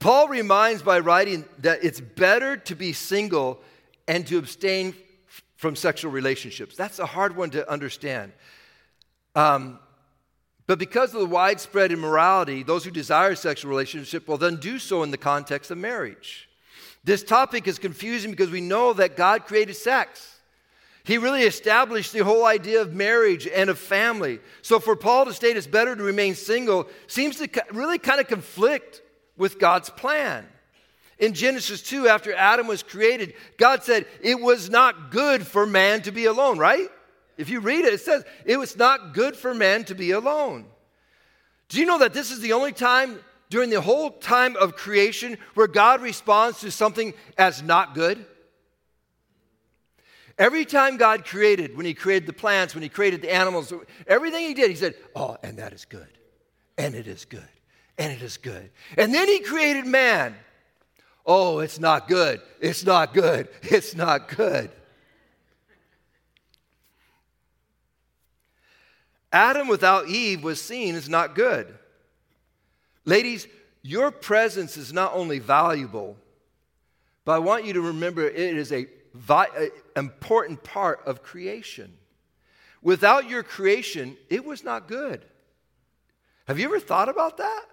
Paul 0.01 0.29
reminds 0.29 0.83
by 0.83 0.99
writing 0.99 1.45
that 1.61 1.85
it's 1.85 2.01
better 2.01 2.57
to 2.57 2.75
be 2.75 2.93
single 2.93 3.61
and 4.09 4.27
to 4.27 4.37
abstain 4.37 4.95
from 5.57 5.77
sexual 5.77 6.11
relationships. 6.11 6.77
That's 6.77 6.99
a 6.99 7.07
hard 7.07 7.37
one 7.37 7.51
to 7.51 7.71
understand. 7.71 8.33
Um, 9.35 9.79
but 10.67 10.79
because 10.79 11.15
of 11.15 11.21
the 11.21 11.27
widespread 11.27 11.93
immorality, 11.93 12.63
those 12.63 12.85
who 12.85 12.91
desire 12.91 13.35
sexual 13.35 13.71
relationship 13.71 14.29
will 14.29 14.39
then 14.39 14.57
do 14.57 14.79
so 14.79 15.03
in 15.03 15.11
the 15.11 15.19
context 15.19 15.71
of 15.71 15.79
marriage. 15.79 16.49
This 17.05 17.23
topic 17.23 17.67
is 17.67 17.79
confusing 17.79 18.31
because 18.31 18.51
we 18.51 18.61
know 18.61 18.93
that 18.93 19.17
God 19.17 19.47
created 19.47 19.75
sex. 19.75 20.41
He 21.05 21.19
really 21.19 21.43
established 21.43 22.13
the 22.13 22.21
whole 22.21 22.45
idea 22.45 22.81
of 22.81 22.95
marriage 22.95 23.49
and 23.49 23.69
of 23.69 23.79
family. 23.79 24.39
So 24.63 24.79
for 24.79 24.95
Paul 24.95 25.25
to 25.25 25.33
state 25.33 25.57
it's 25.57 25.67
better 25.67 25.97
to 25.97 26.03
remain 26.03 26.35
single 26.35 26.89
seems 27.09 27.37
to 27.39 27.49
really 27.73 27.99
kind 27.99 28.21
of 28.21 28.29
conflict 28.29 29.03
with 29.37 29.59
God's 29.59 29.91
plan. 29.91 30.47
In 31.19 31.35
Genesis 31.35 31.83
2, 31.83 32.09
after 32.09 32.33
Adam 32.35 32.67
was 32.67 32.83
created, 32.83 33.35
God 33.57 33.83
said 33.83 34.07
it 34.21 34.41
was 34.41 34.71
not 34.71 35.11
good 35.11 35.47
for 35.47 35.67
man 35.67 36.03
to 36.03 36.13
be 36.13 36.27
alone, 36.27 36.59
right? 36.59 36.89
If 37.37 37.49
you 37.49 37.61
read 37.61 37.85
it, 37.85 37.95
it 37.95 38.01
says 38.01 38.25
it 38.45 38.57
was 38.57 38.77
not 38.77 39.15
good 39.15 39.37
for 39.37 39.55
man 39.55 39.85
to 39.85 39.95
be 39.95 40.13
alone. 40.13 40.67
Do 41.69 41.81
you 41.81 41.87
know 41.87 41.99
that 41.99 42.13
this 42.13 42.31
is 42.31 42.41
the 42.41 42.53
only 42.53 42.73
time 42.73 43.19
during 43.53 43.69
the 43.69 43.83
whole 43.83 44.13
time 44.13 44.57
of 44.57 44.75
creation 44.77 45.37
where 45.53 45.67
God 45.67 46.01
responds 46.01 46.61
to 46.61 46.71
something 46.71 47.13
as 47.37 47.63
not 47.63 47.95
good? 47.95 48.25
Every 50.39 50.65
time 50.65 50.97
God 50.97 51.27
created, 51.27 51.77
when 51.77 51.85
He 51.85 51.93
created 51.93 52.27
the 52.27 52.33
plants, 52.33 52.75
when 52.75 52.83
He 52.83 52.89
created 52.89 53.21
the 53.21 53.31
animals, 53.31 53.71
everything 54.07 54.47
He 54.47 54.55
did, 54.55 54.71
He 54.71 54.77
said, 54.77 54.95
Oh, 55.15 55.37
and 55.43 55.59
that 55.59 55.75
is 55.75 55.85
good. 55.85 56.09
And 56.79 56.95
it 56.95 57.07
is 57.07 57.27
good. 57.27 57.47
And 57.99 58.11
it 58.11 58.23
is 58.23 58.39
good. 58.39 58.71
And 58.97 59.13
then 59.13 59.29
He 59.29 59.41
created 59.41 59.85
man. 59.85 60.35
Oh, 61.27 61.59
it's 61.59 61.79
not 61.79 62.09
good. 62.09 62.41
It's 62.59 62.87
not 62.87 63.13
good. 63.13 63.51
It's 63.65 63.95
not 63.95 64.35
good. 64.35 64.71
Adam 69.31 69.69
without 69.69 70.09
Eve 70.09 70.43
was 70.43 70.59
seen 70.59 70.95
as 70.95 71.07
not 71.07 71.35
good. 71.35 71.79
Ladies, 73.05 73.49
your 73.83 74.11
presence 74.11 74.77
is 74.77 74.93
not 74.93 75.13
only 75.15 75.39
valuable, 75.39 76.17
but 77.25 77.33
I 77.33 77.39
want 77.39 77.65
you 77.65 77.73
to 77.75 77.81
remember 77.81 78.27
it 78.27 78.37
is 78.37 78.73
a 78.73 78.87
vi- 79.15 79.71
important 79.97 80.63
part 80.63 81.01
of 81.07 81.23
creation. 81.23 81.93
Without 82.81 83.29
your 83.29 83.43
creation, 83.43 84.17
it 84.29 84.45
was 84.45 84.65
not 84.65 84.89
good. 84.89 85.25
Have 86.47 86.59
you 86.59 86.67
ever 86.67 86.81
thought 86.81 87.09
about 87.09 87.37
that? 87.39 87.65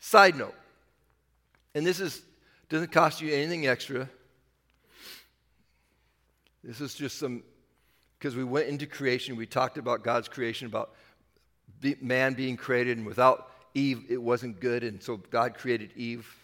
Side 0.00 0.36
note, 0.36 0.54
and 1.74 1.84
this 1.86 2.00
is 2.00 2.22
doesn't 2.68 2.92
cost 2.92 3.20
you 3.20 3.32
anything 3.32 3.66
extra. 3.66 4.08
This 6.62 6.80
is 6.80 6.94
just 6.94 7.18
some 7.18 7.42
because 8.18 8.34
we 8.34 8.44
went 8.44 8.68
into 8.68 8.86
creation, 8.86 9.36
we 9.36 9.46
talked 9.46 9.78
about 9.78 10.02
God's 10.02 10.28
creation, 10.28 10.66
about 10.66 10.94
man 12.00 12.34
being 12.34 12.56
created, 12.56 12.98
and 12.98 13.06
without 13.06 13.50
Eve, 13.74 14.04
it 14.08 14.20
wasn't 14.20 14.60
good, 14.60 14.82
and 14.82 15.02
so 15.02 15.16
God 15.16 15.54
created 15.54 15.92
Eve. 15.96 16.34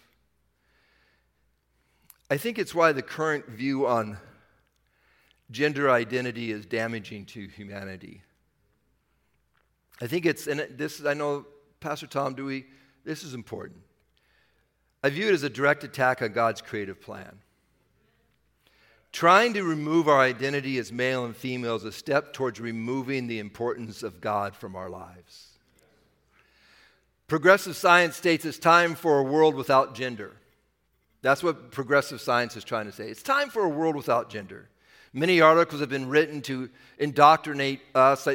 I 2.31 2.37
think 2.37 2.59
it's 2.59 2.75
why 2.75 2.93
the 2.93 3.03
current 3.03 3.49
view 3.49 3.87
on 3.87 4.19
gender 5.51 5.91
identity 5.91 6.51
is 6.51 6.67
damaging 6.67 7.27
to 7.27 7.47
humanity. 7.49 8.23
I 10.01 10.07
think 10.07 10.27
it's, 10.27 10.47
and 10.47 10.67
this, 10.71 11.05
I 11.05 11.15
know, 11.15 11.47
Pastor 11.81 12.07
Tom 12.07 12.35
Dewey, 12.35 12.67
this 13.05 13.23
is 13.23 13.35
important. 13.35 13.81
I 15.03 15.11
view 15.11 15.29
it 15.29 15.35
as 15.35 15.43
a 15.43 15.51
direct 15.51 15.85
attack 15.85 16.23
on 16.23 16.33
God's 16.33 16.63
creative 16.63 17.01
plan. 17.01 17.41
Trying 19.15 19.55
to 19.55 19.63
remove 19.63 20.09
our 20.09 20.21
identity 20.21 20.77
as 20.79 20.91
male 20.91 21.25
and 21.25 21.37
female 21.37 21.77
is 21.77 21.85
a 21.85 21.93
step 21.93 22.33
towards 22.33 22.59
removing 22.59 23.29
the 23.29 23.39
importance 23.39 24.03
of 24.03 24.21
God 24.21 24.57
from 24.57 24.75
our 24.75 24.91
lives. 24.91 25.51
Progressive 27.29 27.77
science 27.77 28.17
states 28.17 28.45
it's 28.45 28.59
time 28.59 28.97
for 28.97 29.21
a 29.21 29.23
world 29.23 29.55
without 29.55 29.95
gender. 29.95 30.33
That's 31.23 31.45
what 31.45 31.71
progressive 31.71 32.21
science 32.21 32.57
is 32.57 32.65
trying 32.65 32.87
to 32.87 32.93
say. 32.93 33.09
It's 33.09 33.23
time 33.23 33.51
for 33.51 33.63
a 33.63 33.69
world 33.69 33.95
without 33.95 34.31
gender. 34.31 34.69
Many 35.13 35.41
articles 35.41 35.81
have 35.81 35.89
been 35.89 36.09
written 36.09 36.43
to 36.43 36.69
indoctrinate 36.99 37.83
us. 37.95 38.27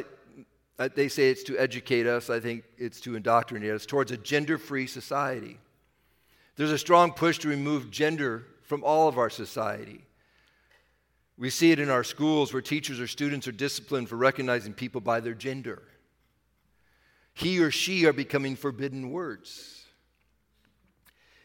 They 0.78 1.08
say 1.08 1.28
it's 1.28 1.42
to 1.42 1.58
educate 1.58 2.06
us. 2.06 2.30
I 2.30 2.40
think 2.40 2.64
it's 2.78 3.02
to 3.02 3.16
indoctrinate 3.16 3.70
us 3.70 3.84
towards 3.84 4.12
a 4.12 4.16
gender 4.16 4.56
free 4.56 4.86
society. 4.86 5.58
There's 6.56 6.72
a 6.72 6.78
strong 6.78 7.12
push 7.12 7.38
to 7.40 7.48
remove 7.48 7.90
gender 7.90 8.46
from 8.62 8.82
all 8.82 9.08
of 9.08 9.18
our 9.18 9.28
society. 9.28 10.06
We 11.40 11.48
see 11.48 11.72
it 11.72 11.80
in 11.80 11.88
our 11.88 12.04
schools 12.04 12.52
where 12.52 12.60
teachers 12.60 13.00
or 13.00 13.06
students 13.06 13.48
are 13.48 13.52
disciplined 13.52 14.10
for 14.10 14.16
recognizing 14.16 14.74
people 14.74 15.00
by 15.00 15.20
their 15.20 15.32
gender. 15.32 15.82
He 17.32 17.60
or 17.60 17.70
she 17.70 18.04
are 18.04 18.12
becoming 18.12 18.56
forbidden 18.56 19.10
words. 19.10 19.86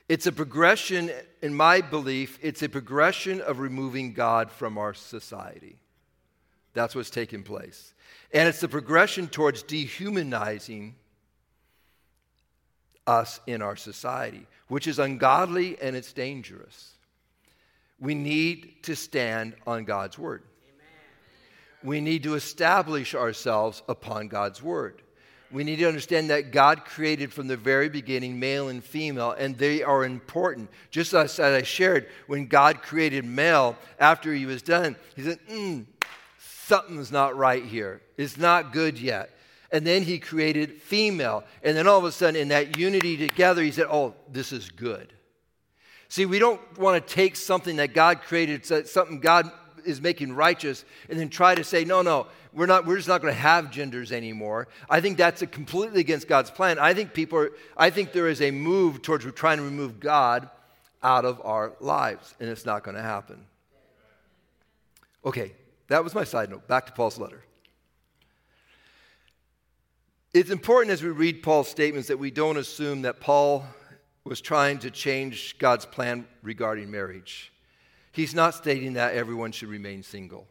It's 0.10 0.28
a 0.28 0.34
progression, 0.34 1.12
in 1.42 1.56
my 1.56 1.80
belief, 1.80 2.38
it's 2.42 2.62
a 2.62 2.68
progression 2.68 3.40
of 3.40 3.60
removing 3.60 4.12
God 4.12 4.52
from 4.52 4.78
our 4.78 4.94
society. 4.94 5.78
That's 6.74 6.94
what's 6.94 7.10
taking 7.10 7.44
place. 7.44 7.94
And 8.34 8.50
it's 8.50 8.64
a 8.64 8.68
progression 8.68 9.30
towards 9.30 9.64
dehumanizing 9.64 10.96
us 13.08 13.40
in 13.48 13.62
our 13.62 13.78
society, 13.78 14.46
which 14.68 14.88
is 14.88 15.00
ungodly 15.00 15.78
and 15.82 15.96
it's 15.96 16.12
dangerous. 16.12 16.95
We 18.00 18.16
need 18.16 18.84
to 18.84 18.96
stand 18.96 19.56
on 19.66 19.86
God's 19.86 20.18
word. 20.18 20.44
Amen. 20.68 20.88
We 21.84 22.02
need 22.02 22.24
to 22.24 22.36
establish 22.36 23.16
ourselves 23.16 23.84
upon 23.88 24.28
God's 24.28 24.62
word 24.62 25.02
we 25.56 25.64
need 25.64 25.78
to 25.78 25.88
understand 25.88 26.30
that 26.32 26.52
God 26.52 26.86
created 26.86 27.32
from 27.32 27.48
the 27.48 27.56
very 27.56 27.88
beginning 27.88 28.40
male 28.40 28.68
and 28.68 28.84
female, 28.84 29.32
and 29.32 29.58
they 29.58 29.84
are 29.84 30.04
important. 30.04 30.70
Just 30.92 31.14
as 31.14 31.40
I 31.40 31.62
shared, 31.62 32.08
when 32.28 32.48
God 32.48 32.82
created 32.82 33.24
male, 33.24 33.78
after 33.98 34.34
he 34.34 34.46
was 34.46 34.62
done, 34.62 34.96
he 35.16 35.24
said, 35.24 35.40
mm, 35.50 35.86
Something's 36.38 37.12
not 37.12 37.38
right 37.38 37.64
here. 37.64 38.02
It's 38.18 38.38
not 38.38 38.74
good 38.74 39.00
yet. 39.00 39.30
And 39.72 39.86
then 39.86 40.02
he 40.02 40.20
created 40.20 40.82
female. 40.82 41.44
And 41.64 41.78
then 41.78 41.88
all 41.88 42.00
of 42.00 42.06
a 42.06 42.12
sudden, 42.12 42.42
in 42.42 42.48
that 42.48 42.78
unity 42.78 43.16
together, 43.16 43.62
he 43.62 43.72
said, 43.72 43.86
Oh, 43.90 44.16
this 44.32 44.52
is 44.52 44.70
good. 44.72 45.14
See, 46.15 46.25
we 46.25 46.39
don't 46.39 46.62
want 46.77 47.05
to 47.05 47.13
take 47.13 47.36
something 47.36 47.75
that 47.75 47.93
God 47.93 48.22
created, 48.22 48.65
something 48.65 49.19
God 49.19 49.51
is 49.84 50.00
making 50.00 50.31
righteous, 50.31 50.86
and 51.10 51.19
then 51.19 51.27
try 51.27 51.55
to 51.55 51.62
say, 51.62 51.84
No, 51.84 52.03
no, 52.03 52.27
we're, 52.53 52.67
not, 52.67 52.86
we're 52.86 52.95
just 52.95 53.10
not 53.10 53.22
going 53.22 53.34
to 53.34 53.38
have 53.38 53.69
genders 53.69 54.13
anymore. 54.13 54.69
I 54.89 55.01
think 55.01 55.17
that's 55.17 55.43
completely 55.51 56.00
against 56.00 56.29
God's 56.29 56.50
plan. 56.50 56.79
I 56.79 56.93
think 56.93 57.13
people 57.13 57.39
are, 57.39 57.51
I 57.75 57.89
think 57.89 58.13
there 58.13 58.29
is 58.29 58.41
a 58.41 58.50
move 58.50 59.01
towards 59.01 59.29
trying 59.34 59.57
to 59.57 59.63
remove 59.63 60.00
God 60.00 60.50
out 61.03 61.25
of 61.25 61.41
our 61.43 61.74
lives, 61.81 62.34
and 62.39 62.50
it's 62.50 62.65
not 62.65 62.86
going 62.86 62.95
to 62.95 63.03
happen. 63.03 63.45
Okay, 65.25 65.51
that 65.89 66.01
was 66.01 66.15
my 66.15 66.24
side 66.24 66.50
note. 66.50 66.65
Back 66.65 66.86
to 66.86 66.93
Paul's 66.93 67.19
letter. 67.19 67.43
It's 70.34 70.50
important 70.50 70.93
as 70.93 71.03
we 71.03 71.10
read 71.10 71.43
Paul's 71.43 71.67
statements 71.67 72.07
that 72.07 72.19
we 72.19 72.31
don't 72.31 72.55
assume 72.55 73.01
that 73.01 73.19
Paul 73.19 73.65
was 74.25 74.41
trying 74.41 74.79
to 74.79 74.89
change 74.89 75.58
God's 75.60 75.86
plan 75.86 76.27
regarding 76.41 76.89
marriage. 76.89 77.53
He's 78.12 78.34
not 78.34 78.55
stating 78.55 78.94
that 78.94 79.13
everyone 79.13 79.51
should 79.51 79.70
remain 79.70 80.01
single. 80.01 80.48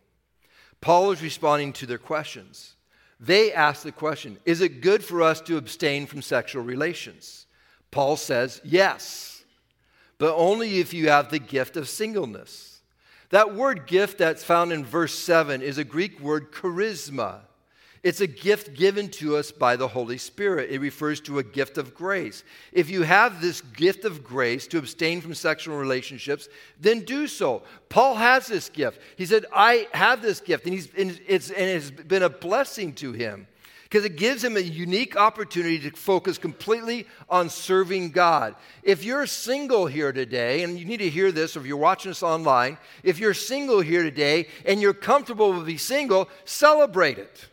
Paul 0.81 1.11
is 1.11 1.23
responding 1.23 1.73
to 1.75 1.87
their 1.87 1.99
questions. 1.99 2.77
They 3.19 3.53
ask 3.53 3.83
the 3.83 3.93
question 3.93 4.39
Is 4.45 4.61
it 4.61 4.81
good 4.81 5.03
for 5.03 5.23
us 5.23 5.41
to 5.43 5.57
abstain 5.57 6.07
from 6.07 6.23
sexual 6.23 6.63
relations? 6.63 7.47
Paul 7.91 8.17
says, 8.17 8.61
Yes, 8.65 9.45
but 10.19 10.35
only 10.37 10.79
if 10.79 10.95
you 10.95 11.09
have 11.09 11.31
the 11.31 11.39
gift 11.39 11.77
of 11.77 11.89
singleness. 11.89 12.81
That 13.31 13.55
word 13.55 13.87
gift 13.87 14.19
that's 14.19 14.45
found 14.45 14.73
in 14.73 14.85
verse 14.85 15.15
7 15.15 15.63
is 15.63 15.79
a 15.79 15.85
Greek 15.85 16.21
word 16.21 16.53
charisma. 16.53 17.41
It's 18.05 18.21
a 18.21 18.27
gift 18.27 18.75
given 18.75 19.09
to 19.13 19.35
us 19.39 19.51
by 19.51 19.77
the 19.77 19.89
Holy 19.89 20.19
Spirit. 20.19 20.71
It 20.71 20.79
refers 20.79 21.23
to 21.23 21.39
a 21.39 21.43
gift 21.43 21.79
of 21.79 21.95
grace. 21.95 22.45
If 22.71 22.91
you 22.91 23.01
have 23.01 23.41
this 23.41 23.63
gift 23.63 24.05
of 24.05 24.23
grace 24.23 24.67
to 24.69 24.79
abstain 24.79 25.23
from 25.23 25.33
sexual 25.33 25.79
relationships, 25.79 26.51
then 26.79 27.01
do 27.01 27.27
so. 27.27 27.63
Paul 27.89 28.17
has 28.17 28.47
this 28.47 28.69
gift. 28.69 29.01
He 29.17 29.25
said, 29.25 29.47
I 29.55 29.89
have 29.95 30.21
this 30.21 30.41
gift, 30.41 30.67
and, 30.67 30.75
he's, 30.75 30.91
and, 30.95 31.19
it's, 31.27 31.51
and 31.51 31.65
it's 31.65 31.91
been 31.91 32.23
a 32.23 32.29
blessing 32.29 32.93
to 32.97 33.13
him 33.13 33.47
because 33.85 34.05
it 34.05 34.17
gives 34.17 34.45
him 34.45 34.59
a 34.59 34.61
unique 34.61 35.17
opportunity 35.17 35.79
to 35.79 35.97
focus 35.97 36.37
completely 36.37 37.07
on 37.31 37.49
serving 37.49 38.11
God. 38.11 38.55
If 38.83 39.03
you're 39.03 39.27
single 39.27 39.87
here 39.87 40.13
today, 40.13 40.63
and 40.63 40.79
you 40.79 40.85
need 40.85 40.99
to 40.99 41.09
hear 41.09 41.33
this, 41.33 41.57
or 41.57 41.61
if 41.61 41.67
you're 41.67 41.79
watching 41.79 42.11
us 42.11 42.23
online, 42.23 42.77
if 43.03 43.19
you're 43.19 43.33
single 43.33 43.81
here 43.81 44.03
today 44.03 44.49
and 44.67 44.83
you're 44.83 44.93
comfortable 44.93 45.55
with 45.55 45.65
being 45.65 45.79
single, 45.79 46.29
celebrate 46.45 47.17
it. 47.17 47.47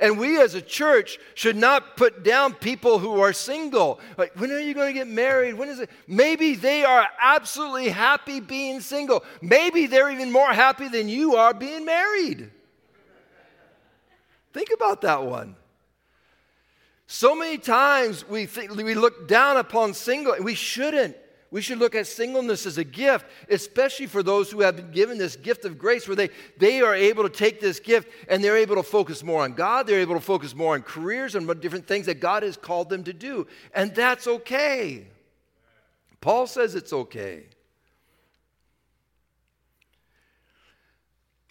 And 0.00 0.18
we 0.18 0.40
as 0.40 0.54
a 0.54 0.62
church 0.62 1.18
should 1.34 1.56
not 1.56 1.96
put 1.96 2.22
down 2.22 2.54
people 2.54 2.98
who 3.00 3.20
are 3.20 3.32
single. 3.32 3.98
Like, 4.16 4.32
when 4.38 4.52
are 4.52 4.60
you 4.60 4.72
going 4.72 4.86
to 4.86 4.92
get 4.92 5.08
married? 5.08 5.54
When 5.54 5.68
is 5.68 5.80
it? 5.80 5.90
Maybe 6.06 6.54
they 6.54 6.84
are 6.84 7.08
absolutely 7.20 7.88
happy 7.88 8.38
being 8.38 8.80
single. 8.80 9.24
Maybe 9.42 9.86
they're 9.86 10.10
even 10.10 10.30
more 10.30 10.52
happy 10.52 10.88
than 10.88 11.08
you 11.08 11.34
are 11.36 11.52
being 11.52 11.84
married. 11.84 12.50
Think 14.52 14.70
about 14.74 15.00
that 15.02 15.24
one. 15.24 15.56
So 17.06 17.34
many 17.34 17.58
times 17.58 18.28
we, 18.28 18.48
we 18.76 18.94
look 18.94 19.26
down 19.26 19.56
upon 19.56 19.94
single, 19.94 20.36
we 20.40 20.54
shouldn't. 20.54 21.16
We 21.50 21.62
should 21.62 21.78
look 21.78 21.94
at 21.94 22.06
singleness 22.06 22.66
as 22.66 22.76
a 22.76 22.84
gift, 22.84 23.24
especially 23.48 24.06
for 24.06 24.22
those 24.22 24.50
who 24.50 24.60
have 24.60 24.76
been 24.76 24.90
given 24.90 25.16
this 25.16 25.34
gift 25.34 25.64
of 25.64 25.78
grace, 25.78 26.06
where 26.06 26.16
they, 26.16 26.28
they 26.58 26.82
are 26.82 26.94
able 26.94 27.22
to 27.22 27.30
take 27.30 27.58
this 27.58 27.80
gift 27.80 28.10
and 28.28 28.44
they're 28.44 28.56
able 28.56 28.76
to 28.76 28.82
focus 28.82 29.22
more 29.22 29.42
on 29.42 29.54
God. 29.54 29.86
They're 29.86 30.00
able 30.00 30.14
to 30.14 30.20
focus 30.20 30.54
more 30.54 30.74
on 30.74 30.82
careers 30.82 31.34
and 31.34 31.48
different 31.60 31.86
things 31.86 32.06
that 32.06 32.20
God 32.20 32.42
has 32.42 32.58
called 32.58 32.90
them 32.90 33.04
to 33.04 33.14
do. 33.14 33.46
And 33.74 33.94
that's 33.94 34.26
okay. 34.26 35.06
Paul 36.20 36.46
says 36.46 36.74
it's 36.74 36.92
okay. 36.92 37.44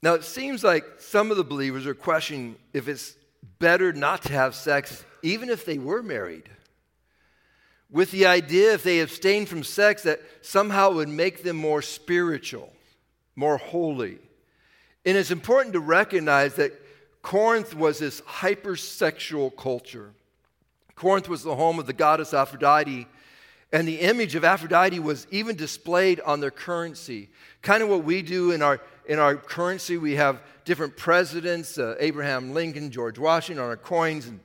Now, 0.04 0.14
it 0.14 0.24
seems 0.24 0.64
like 0.64 0.86
some 1.00 1.32
of 1.32 1.38
the 1.38 1.44
believers 1.44 1.88
are 1.88 1.96
questioning 1.96 2.56
if 2.72 2.88
it's 2.88 3.16
better 3.58 3.92
not 3.94 4.22
to 4.24 4.34
have 4.34 4.54
sex, 4.54 5.04
even 5.24 5.50
if 5.50 5.66
they 5.66 5.80
were 5.80 6.04
married 6.04 6.50
with 7.90 8.12
the 8.12 8.26
idea 8.26 8.74
if 8.74 8.84
they 8.84 9.00
abstained 9.00 9.48
from 9.48 9.64
sex 9.64 10.04
that 10.04 10.20
somehow 10.42 10.92
it 10.92 10.96
would 10.96 11.10
make 11.10 11.44
them 11.44 11.58
more 11.58 11.82
spiritual. 11.82 12.74
more 13.38 13.58
holy. 13.58 14.18
And 15.06 15.16
it's 15.16 15.32
important 15.32 15.74
to 15.74 15.80
recognize 15.80 16.56
that 16.56 16.74
Corinth 17.22 17.74
was 17.76 18.00
this 18.00 18.20
hypersexual 18.22 19.56
culture. 19.56 20.12
Corinth 20.96 21.30
was 21.30 21.44
the 21.44 21.56
home 21.56 21.78
of 21.78 21.86
the 21.86 21.94
goddess 21.94 22.34
Aphrodite, 22.34 23.08
and 23.72 23.88
the 23.88 24.00
image 24.00 24.34
of 24.34 24.44
Aphrodite 24.44 25.00
was 25.00 25.28
even 25.30 25.56
displayed 25.56 26.20
on 26.22 26.40
their 26.40 26.52
currency. 26.52 27.30
Kind 27.62 27.84
of 27.84 27.90
what 27.90 28.04
we 28.04 28.22
do 28.22 28.52
in 28.52 28.62
our, 28.62 28.82
in 29.06 29.20
our 29.20 29.36
currency. 29.36 29.98
We 29.98 30.16
have 30.16 30.42
different 30.66 30.98
presidents, 30.98 31.78
uh, 31.78 31.96
Abraham 32.00 32.54
Lincoln, 32.54 32.90
George 32.90 33.20
Washington, 33.20 33.64
on 33.64 33.70
our 33.70 33.78
coins, 33.78 34.26
and, 34.26 34.40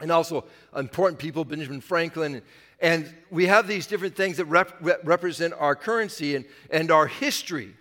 and 0.00 0.10
also 0.10 0.44
important 0.76 1.18
people, 1.18 1.44
Benjamin 1.44 1.80
Franklin. 1.80 2.42
And 2.80 3.12
we 3.30 3.46
have 3.46 3.66
these 3.66 3.86
different 3.86 4.14
things 4.14 4.36
that 4.36 4.44
rep- 4.44 4.76
represent 5.04 5.54
our 5.58 5.74
currency 5.74 6.36
and, 6.36 6.44
and 6.70 6.90
our 6.90 7.06
history. 7.06 7.74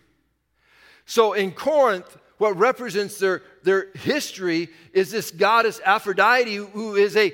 So 1.06 1.34
in 1.34 1.52
Corinth, 1.52 2.18
what 2.38 2.58
represents 2.58 3.18
their, 3.20 3.42
their 3.64 3.88
history 3.96 4.70
is 4.94 5.12
this 5.12 5.32
goddess 5.32 5.80
Aphrodite, 5.86 6.56
who 6.56 6.96
is, 6.96 7.16
a, 7.16 7.32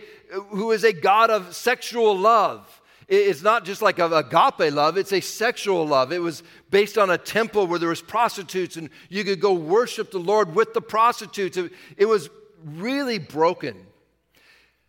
who 0.50 0.72
is 0.72 0.84
a 0.84 0.94
god 0.94 1.30
of 1.30 1.56
sexual 1.56 2.18
love. 2.18 2.82
It's 3.10 3.42
not 3.42 3.66
just 3.66 3.82
like 3.82 4.00
a 4.00 4.06
agape 4.06 4.74
love, 4.74 4.98
it's 4.98 5.12
a 5.12 5.20
sexual 5.20 5.86
love. 5.86 6.14
It 6.14 6.22
was 6.22 6.42
based 6.72 6.98
on 6.98 7.10
a 7.10 7.18
temple 7.18 7.68
where 7.68 7.80
there 7.80 7.90
was 7.90 8.02
prostitutes 8.02 8.78
and 8.78 8.90
you 9.10 9.24
could 9.24 9.42
go 9.42 9.54
worship 9.54 10.12
the 10.12 10.20
Lord 10.20 10.56
with 10.56 10.74
the 10.74 10.82
prostitutes. 10.82 11.58
It 11.98 12.06
was 12.06 12.30
really 12.64 13.20
broken. 13.20 13.76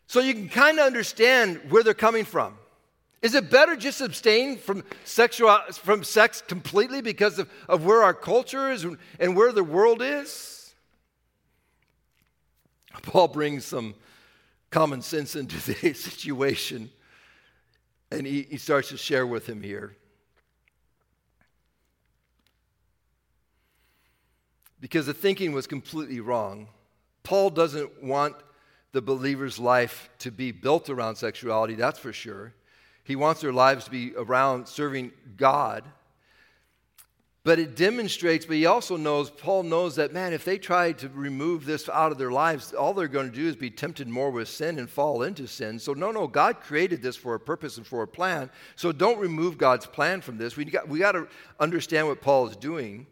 So 0.07 0.21
you 0.21 0.35
can 0.35 0.49
kind 0.49 0.79
of 0.79 0.87
understand 0.87 1.61
where 1.71 1.83
they're 1.83 1.95
coming 1.95 2.25
from. 2.25 2.57
Is 3.23 3.35
it 3.35 3.51
better 3.51 3.75
just 3.75 4.03
abstain 4.03 4.59
from, 4.59 4.85
sexual, 5.05 5.59
from 5.73 6.05
sex 6.05 6.43
completely 6.47 7.01
because 7.01 7.39
of, 7.39 7.51
of 7.69 7.85
where 7.85 8.03
our 8.03 8.13
culture 8.13 8.71
is 8.71 8.87
and 9.19 9.35
where 9.35 9.51
the 9.51 9.65
world 9.65 10.03
is? 10.03 10.75
Paul 13.03 13.29
brings 13.29 13.65
some 13.65 13.95
common 14.71 15.03
sense 15.03 15.37
into 15.37 15.57
the 15.73 15.95
situation, 15.95 16.91
and 18.11 18.27
he, 18.27 18.43
he 18.43 18.59
starts 18.59 18.91
to 18.91 18.97
share 18.97 19.27
with 19.27 19.49
him 19.49 19.63
here. 19.63 19.97
Because 24.81 25.07
the 25.07 25.15
thinking 25.15 25.53
was 25.53 25.67
completely 25.67 26.21
wrong. 26.21 26.69
Paul 27.23 27.49
doesn't 27.49 28.03
want 28.03 28.37
the 28.95 29.03
believer's 29.03 29.59
life 29.59 30.09
to 30.21 30.31
be 30.31 30.53
built 30.53 30.89
around 30.89 31.17
sexuality, 31.17 31.75
that's 31.75 31.99
for 31.99 32.13
sure. 32.13 32.55
He 33.03 33.17
wants 33.17 33.41
their 33.41 33.53
lives 33.53 33.87
to 33.87 33.91
be 33.91 34.15
around 34.17 34.69
serving 34.69 35.11
God. 35.37 35.83
But 37.43 37.59
it 37.59 37.75
demonstrates, 37.75 38.47
but 38.47 38.55
he 38.55 38.67
also 38.67 38.97
knows, 38.97 39.31
Paul 39.31 39.65
knows 39.65 39.97
that, 39.97 40.15
man, 40.15 40.33
if 40.33 40.45
they 40.45 40.59
try 40.59 40.93
to 40.93 41.09
remove 41.09 41.67
this 41.67 41.89
out 41.89 42.13
of 42.13 42.19
their 42.19 42.31
lives, 42.31 42.73
all 42.73 42.95
they're 42.95 43.09
going 43.09 43.31
to 43.31 43.37
do 43.37 43.49
is 43.49 43.57
be 43.57 43.69
tempted 43.69 44.09
more 44.09 44.31
with 44.31 44.49
sin 44.49 44.79
and 44.79 44.89
fall 44.89 45.25
into 45.25 45.49
sin. 45.49 45.81
So, 45.81 45.93
no, 45.93 46.13
no, 46.13 46.29
God 46.29 46.61
created 46.61 47.03
this 47.03 47.17
for 47.17 47.35
a 47.35 47.41
purpose 47.41 47.77
and 47.77 47.87
for 47.87 48.05
a 48.05 48.09
plan. 48.09 48.49
So, 48.77 48.93
don't 48.93 49.19
remove 49.19 49.59
God's 49.59 49.87
plan 49.87 50.21
from 50.21 50.39
this. 50.39 50.57
We 50.57 50.65
got, 50.67 50.89
we 50.89 51.01
got 51.01 51.13
to 51.13 51.27
understand 51.59 52.07
what 52.07 52.23
Paul 52.23 52.49
is 52.49 52.57
doing. 52.57 53.09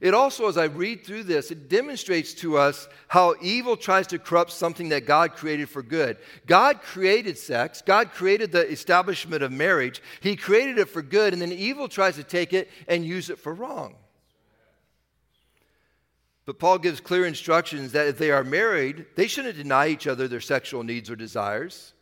It 0.00 0.12
also, 0.12 0.48
as 0.48 0.58
I 0.58 0.64
read 0.64 1.04
through 1.04 1.24
this, 1.24 1.50
it 1.50 1.68
demonstrates 1.68 2.34
to 2.34 2.58
us 2.58 2.88
how 3.08 3.34
evil 3.40 3.76
tries 3.76 4.06
to 4.08 4.18
corrupt 4.18 4.52
something 4.52 4.90
that 4.90 5.06
God 5.06 5.32
created 5.32 5.70
for 5.70 5.82
good. 5.82 6.18
God 6.46 6.82
created 6.82 7.38
sex, 7.38 7.82
God 7.84 8.12
created 8.12 8.52
the 8.52 8.68
establishment 8.70 9.42
of 9.42 9.52
marriage, 9.52 10.02
He 10.20 10.36
created 10.36 10.78
it 10.78 10.88
for 10.88 11.02
good, 11.02 11.32
and 11.32 11.40
then 11.40 11.52
evil 11.52 11.88
tries 11.88 12.16
to 12.16 12.24
take 12.24 12.52
it 12.52 12.70
and 12.88 13.04
use 13.04 13.30
it 13.30 13.38
for 13.38 13.54
wrong. 13.54 13.94
But 16.44 16.60
Paul 16.60 16.78
gives 16.78 17.00
clear 17.00 17.26
instructions 17.26 17.92
that 17.92 18.06
if 18.06 18.18
they 18.18 18.30
are 18.30 18.44
married, 18.44 19.06
they 19.16 19.26
shouldn't 19.26 19.56
deny 19.56 19.88
each 19.88 20.06
other 20.06 20.28
their 20.28 20.40
sexual 20.40 20.84
needs 20.84 21.10
or 21.10 21.16
desires. 21.16 21.92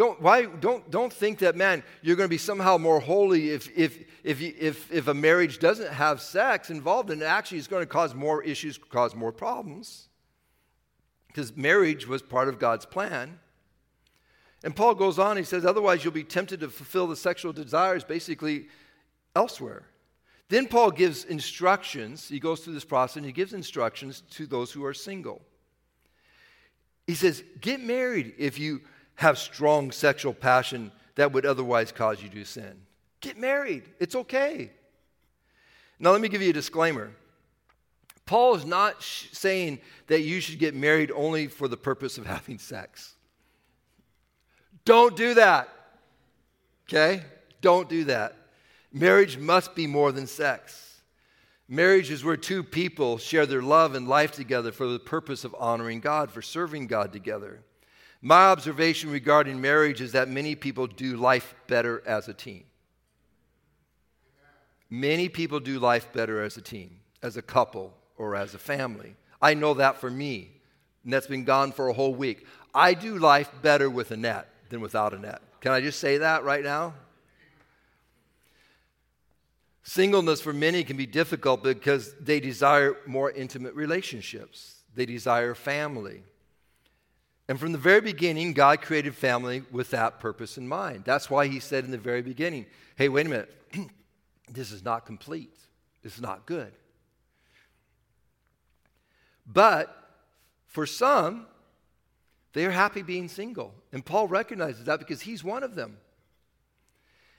Don't, 0.00 0.18
why, 0.22 0.46
don't, 0.46 0.90
don't 0.90 1.12
think 1.12 1.40
that, 1.40 1.56
man, 1.56 1.82
you're 2.00 2.16
going 2.16 2.26
to 2.26 2.30
be 2.30 2.38
somehow 2.38 2.78
more 2.78 3.00
holy 3.00 3.50
if, 3.50 3.68
if, 3.76 3.98
if, 4.24 4.40
if, 4.40 4.90
if 4.90 5.08
a 5.08 5.12
marriage 5.12 5.58
doesn't 5.58 5.92
have 5.92 6.22
sex 6.22 6.70
involved 6.70 7.10
in 7.10 7.20
it. 7.20 7.26
Actually, 7.26 7.58
is 7.58 7.68
going 7.68 7.82
to 7.82 7.86
cause 7.86 8.14
more 8.14 8.42
issues, 8.42 8.78
cause 8.78 9.14
more 9.14 9.30
problems. 9.30 10.08
Because 11.26 11.54
marriage 11.54 12.08
was 12.08 12.22
part 12.22 12.48
of 12.48 12.58
God's 12.58 12.86
plan. 12.86 13.40
And 14.64 14.74
Paul 14.74 14.94
goes 14.94 15.18
on, 15.18 15.36
he 15.36 15.42
says, 15.42 15.66
otherwise 15.66 16.02
you'll 16.02 16.14
be 16.14 16.24
tempted 16.24 16.60
to 16.60 16.70
fulfill 16.70 17.06
the 17.06 17.14
sexual 17.14 17.52
desires 17.52 18.02
basically 18.02 18.68
elsewhere. 19.36 19.82
Then 20.48 20.66
Paul 20.66 20.92
gives 20.92 21.26
instructions. 21.26 22.26
He 22.26 22.40
goes 22.40 22.60
through 22.60 22.72
this 22.72 22.86
process 22.86 23.16
and 23.16 23.26
he 23.26 23.32
gives 23.32 23.52
instructions 23.52 24.22
to 24.30 24.46
those 24.46 24.72
who 24.72 24.82
are 24.82 24.94
single. 24.94 25.42
He 27.06 27.14
says, 27.14 27.44
Get 27.60 27.80
married 27.80 28.32
if 28.38 28.58
you 28.58 28.80
have 29.20 29.36
strong 29.36 29.92
sexual 29.92 30.32
passion 30.32 30.90
that 31.16 31.30
would 31.30 31.44
otherwise 31.44 31.92
cause 31.92 32.22
you 32.22 32.30
to 32.30 32.42
sin. 32.42 32.74
Get 33.20 33.36
married, 33.36 33.82
it's 33.98 34.14
okay. 34.14 34.70
Now, 35.98 36.12
let 36.12 36.22
me 36.22 36.30
give 36.30 36.40
you 36.40 36.48
a 36.48 36.54
disclaimer. 36.54 37.10
Paul 38.24 38.54
is 38.54 38.64
not 38.64 39.02
sh- 39.02 39.26
saying 39.32 39.80
that 40.06 40.22
you 40.22 40.40
should 40.40 40.58
get 40.58 40.74
married 40.74 41.10
only 41.10 41.48
for 41.48 41.68
the 41.68 41.76
purpose 41.76 42.16
of 42.16 42.24
having 42.36 42.58
sex. 42.58 43.14
Don't 44.86 45.14
do 45.14 45.34
that. 45.34 45.68
Okay? 46.88 47.22
Don't 47.60 47.90
do 47.90 48.04
that. 48.04 48.34
Marriage 48.90 49.36
must 49.36 49.74
be 49.74 49.86
more 49.86 50.12
than 50.12 50.26
sex. 50.26 51.02
Marriage 51.68 52.10
is 52.10 52.24
where 52.24 52.38
two 52.38 52.62
people 52.62 53.18
share 53.18 53.44
their 53.44 53.60
love 53.60 53.94
and 53.94 54.08
life 54.08 54.32
together 54.32 54.72
for 54.72 54.86
the 54.86 54.98
purpose 54.98 55.44
of 55.44 55.54
honoring 55.58 56.00
God, 56.00 56.30
for 56.30 56.40
serving 56.40 56.86
God 56.86 57.12
together. 57.12 57.62
My 58.22 58.46
observation 58.46 59.10
regarding 59.10 59.60
marriage 59.60 60.00
is 60.00 60.12
that 60.12 60.28
many 60.28 60.54
people 60.54 60.86
do 60.86 61.16
life 61.16 61.54
better 61.66 62.02
as 62.06 62.28
a 62.28 62.34
team. 62.34 62.64
Many 64.90 65.28
people 65.28 65.60
do 65.60 65.78
life 65.78 66.12
better 66.12 66.42
as 66.42 66.56
a 66.56 66.60
team, 66.60 67.00
as 67.22 67.36
a 67.36 67.42
couple, 67.42 67.94
or 68.18 68.36
as 68.36 68.54
a 68.54 68.58
family. 68.58 69.14
I 69.40 69.54
know 69.54 69.74
that 69.74 69.98
for 69.98 70.10
me, 70.10 70.50
and 71.04 71.12
that's 71.12 71.28
been 71.28 71.44
gone 71.44 71.72
for 71.72 71.88
a 71.88 71.92
whole 71.92 72.14
week. 72.14 72.46
I 72.74 72.92
do 72.94 73.18
life 73.18 73.50
better 73.62 73.88
with 73.88 74.10
Annette 74.10 74.48
than 74.68 74.80
without 74.80 75.14
Annette. 75.14 75.40
Can 75.60 75.72
I 75.72 75.80
just 75.80 75.98
say 76.00 76.18
that 76.18 76.44
right 76.44 76.62
now? 76.62 76.94
Singleness 79.82 80.40
for 80.40 80.52
many 80.52 80.84
can 80.84 80.96
be 80.96 81.06
difficult 81.06 81.62
because 81.62 82.14
they 82.20 82.38
desire 82.38 82.96
more 83.06 83.30
intimate 83.30 83.74
relationships, 83.74 84.82
they 84.94 85.06
desire 85.06 85.54
family. 85.54 86.22
And 87.50 87.58
from 87.58 87.72
the 87.72 87.78
very 87.78 88.00
beginning, 88.00 88.52
God 88.52 88.80
created 88.80 89.12
family 89.12 89.64
with 89.72 89.90
that 89.90 90.20
purpose 90.20 90.56
in 90.56 90.68
mind. 90.68 91.02
That's 91.04 91.28
why 91.28 91.48
He 91.48 91.58
said 91.58 91.84
in 91.84 91.90
the 91.90 91.98
very 91.98 92.22
beginning, 92.22 92.66
hey, 92.94 93.08
wait 93.08 93.26
a 93.26 93.28
minute, 93.28 93.52
this 94.48 94.70
is 94.70 94.84
not 94.84 95.04
complete, 95.04 95.58
this 96.04 96.14
is 96.14 96.20
not 96.20 96.46
good. 96.46 96.72
But 99.44 99.92
for 100.68 100.86
some, 100.86 101.46
they 102.52 102.66
are 102.66 102.70
happy 102.70 103.02
being 103.02 103.26
single. 103.26 103.74
And 103.92 104.04
Paul 104.06 104.28
recognizes 104.28 104.84
that 104.84 105.00
because 105.00 105.22
he's 105.22 105.42
one 105.42 105.64
of 105.64 105.74
them. 105.74 105.96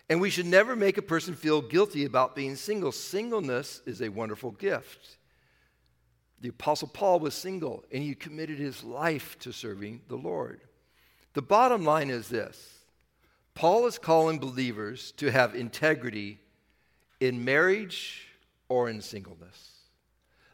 And 0.10 0.20
we 0.20 0.30
should 0.30 0.46
never 0.46 0.76
make 0.76 0.98
a 0.98 1.02
person 1.02 1.36
feel 1.36 1.62
guilty 1.62 2.04
about 2.04 2.36
being 2.36 2.58
single. 2.58 2.92
Singleness 2.92 3.82
is 3.86 4.02
a 4.02 4.10
wonderful 4.10 4.52
gift. 4.52 5.20
The 6.42 6.50
Apostle 6.50 6.88
Paul 6.88 7.20
was 7.20 7.36
single 7.36 7.84
and 7.92 8.02
he 8.02 8.16
committed 8.16 8.58
his 8.58 8.84
life 8.84 9.38
to 9.40 9.54
serving 9.54 10.02
the 10.08 10.16
Lord. 10.16 10.62
The 11.34 11.42
bottom 11.42 11.86
line 11.86 12.10
is 12.10 12.28
this 12.28 12.80
Paul 13.54 13.86
is 13.86 13.98
calling 13.98 14.40
believers 14.40 15.12
to 15.14 15.32
have 15.32 15.56
integrity 15.56 16.40
in 17.20 17.46
marriage 17.46 18.28
or 18.70 18.90
in 18.90 19.02
singleness. 19.02 19.72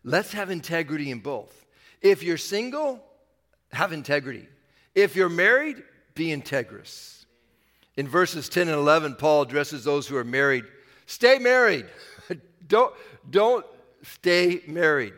Let's 0.04 0.34
have 0.34 0.50
integrity 0.50 1.10
in 1.10 1.19
both. 1.19 1.65
If 2.02 2.21
you're 2.21 2.38
single, 2.38 3.04
have 3.71 3.93
integrity. 3.93 4.47
If 4.93 5.15
you're 5.15 5.30
married, 5.30 5.84
be 6.15 6.28
integrous. 6.28 7.26
In 7.95 8.08
verses 8.08 8.50
10 8.50 8.67
and 8.67 8.78
11, 8.78 9.15
Paul 9.15 9.43
addresses 9.43 9.84
those 9.84 10.08
who 10.08 10.17
are 10.17 10.23
married. 10.23 10.65
Stay 11.08 11.39
married. 11.39 11.86
don't, 12.67 12.93
don't 13.30 13.65
stay 14.04 14.62
married. 14.67 15.13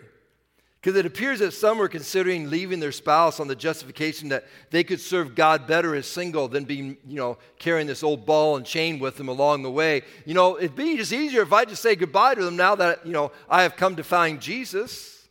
Because 0.81 0.97
it 0.97 1.05
appears 1.05 1.39
that 1.39 1.51
some 1.51 1.77
were 1.77 1.89
considering 1.89 2.49
leaving 2.49 2.79
their 2.79 2.93
spouse 2.93 3.41
on 3.41 3.49
the 3.49 3.55
justification 3.55 4.29
that 4.29 4.45
they 4.69 4.85
could 4.85 5.01
serve 5.01 5.35
God 5.35 5.67
better 5.67 5.93
as 5.93 6.07
single 6.07 6.47
than 6.47 6.63
being, 6.63 6.95
you 7.05 7.17
know, 7.17 7.37
carrying 7.57 7.85
this 7.85 8.01
old 8.01 8.25
ball 8.25 8.55
and 8.55 8.65
chain 8.65 8.97
with 8.97 9.17
them 9.17 9.27
along 9.27 9.63
the 9.63 9.71
way. 9.71 10.03
You 10.25 10.35
know, 10.35 10.57
it'd 10.57 10.77
be 10.77 10.95
just 10.95 11.11
easier 11.11 11.41
if 11.41 11.51
I 11.51 11.65
just 11.65 11.81
say 11.81 11.97
goodbye 11.97 12.35
to 12.35 12.45
them 12.45 12.55
now 12.55 12.75
that, 12.75 13.05
you 13.05 13.11
know, 13.11 13.33
I 13.49 13.63
have 13.63 13.75
come 13.75 13.97
to 13.97 14.05
find 14.05 14.39
Jesus. 14.39 15.27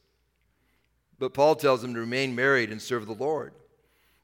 But 1.18 1.32
Paul 1.32 1.56
tells 1.56 1.80
them 1.80 1.94
to 1.94 2.00
remain 2.00 2.34
married 2.34 2.70
and 2.70 2.80
serve 2.80 3.06
the 3.06 3.14
Lord. 3.14 3.54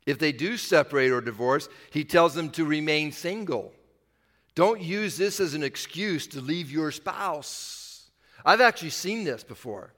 If 0.04 0.18
they 0.18 0.30
do 0.30 0.58
separate 0.58 1.10
or 1.10 1.22
divorce, 1.22 1.70
he 1.90 2.04
tells 2.04 2.34
them 2.34 2.50
to 2.50 2.66
remain 2.66 3.12
single. 3.12 3.72
Don't 4.54 4.82
use 4.82 5.16
this 5.16 5.40
as 5.40 5.54
an 5.54 5.62
excuse 5.62 6.26
to 6.28 6.42
leave 6.42 6.70
your 6.70 6.92
spouse. 6.92 8.10
I've 8.44 8.60
actually 8.60 8.90
seen 8.90 9.24
this 9.24 9.42
before 9.42 9.94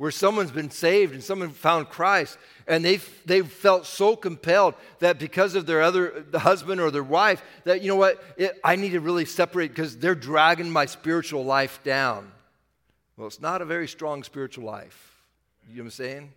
where 0.00 0.10
someone's 0.10 0.50
been 0.50 0.70
saved 0.70 1.12
and 1.12 1.22
someone 1.22 1.50
found 1.50 1.90
Christ 1.90 2.38
and 2.66 2.82
they've, 2.82 3.06
they've 3.26 3.46
felt 3.46 3.84
so 3.84 4.16
compelled 4.16 4.72
that 5.00 5.18
because 5.18 5.54
of 5.54 5.66
their 5.66 5.82
other 5.82 6.24
the 6.30 6.38
husband 6.38 6.80
or 6.80 6.90
their 6.90 7.02
wife 7.02 7.42
that 7.64 7.82
you 7.82 7.88
know 7.88 7.96
what 7.96 8.24
it, 8.38 8.58
I 8.64 8.76
need 8.76 8.92
to 8.92 9.00
really 9.00 9.26
separate 9.26 9.68
because 9.68 9.98
they're 9.98 10.14
dragging 10.14 10.70
my 10.70 10.86
spiritual 10.86 11.44
life 11.44 11.84
down. 11.84 12.32
Well, 13.18 13.26
it's 13.26 13.42
not 13.42 13.60
a 13.60 13.66
very 13.66 13.86
strong 13.86 14.22
spiritual 14.22 14.64
life. 14.64 15.20
You 15.68 15.76
know 15.76 15.82
what 15.82 15.86
I'm 15.88 15.90
saying? 15.90 16.32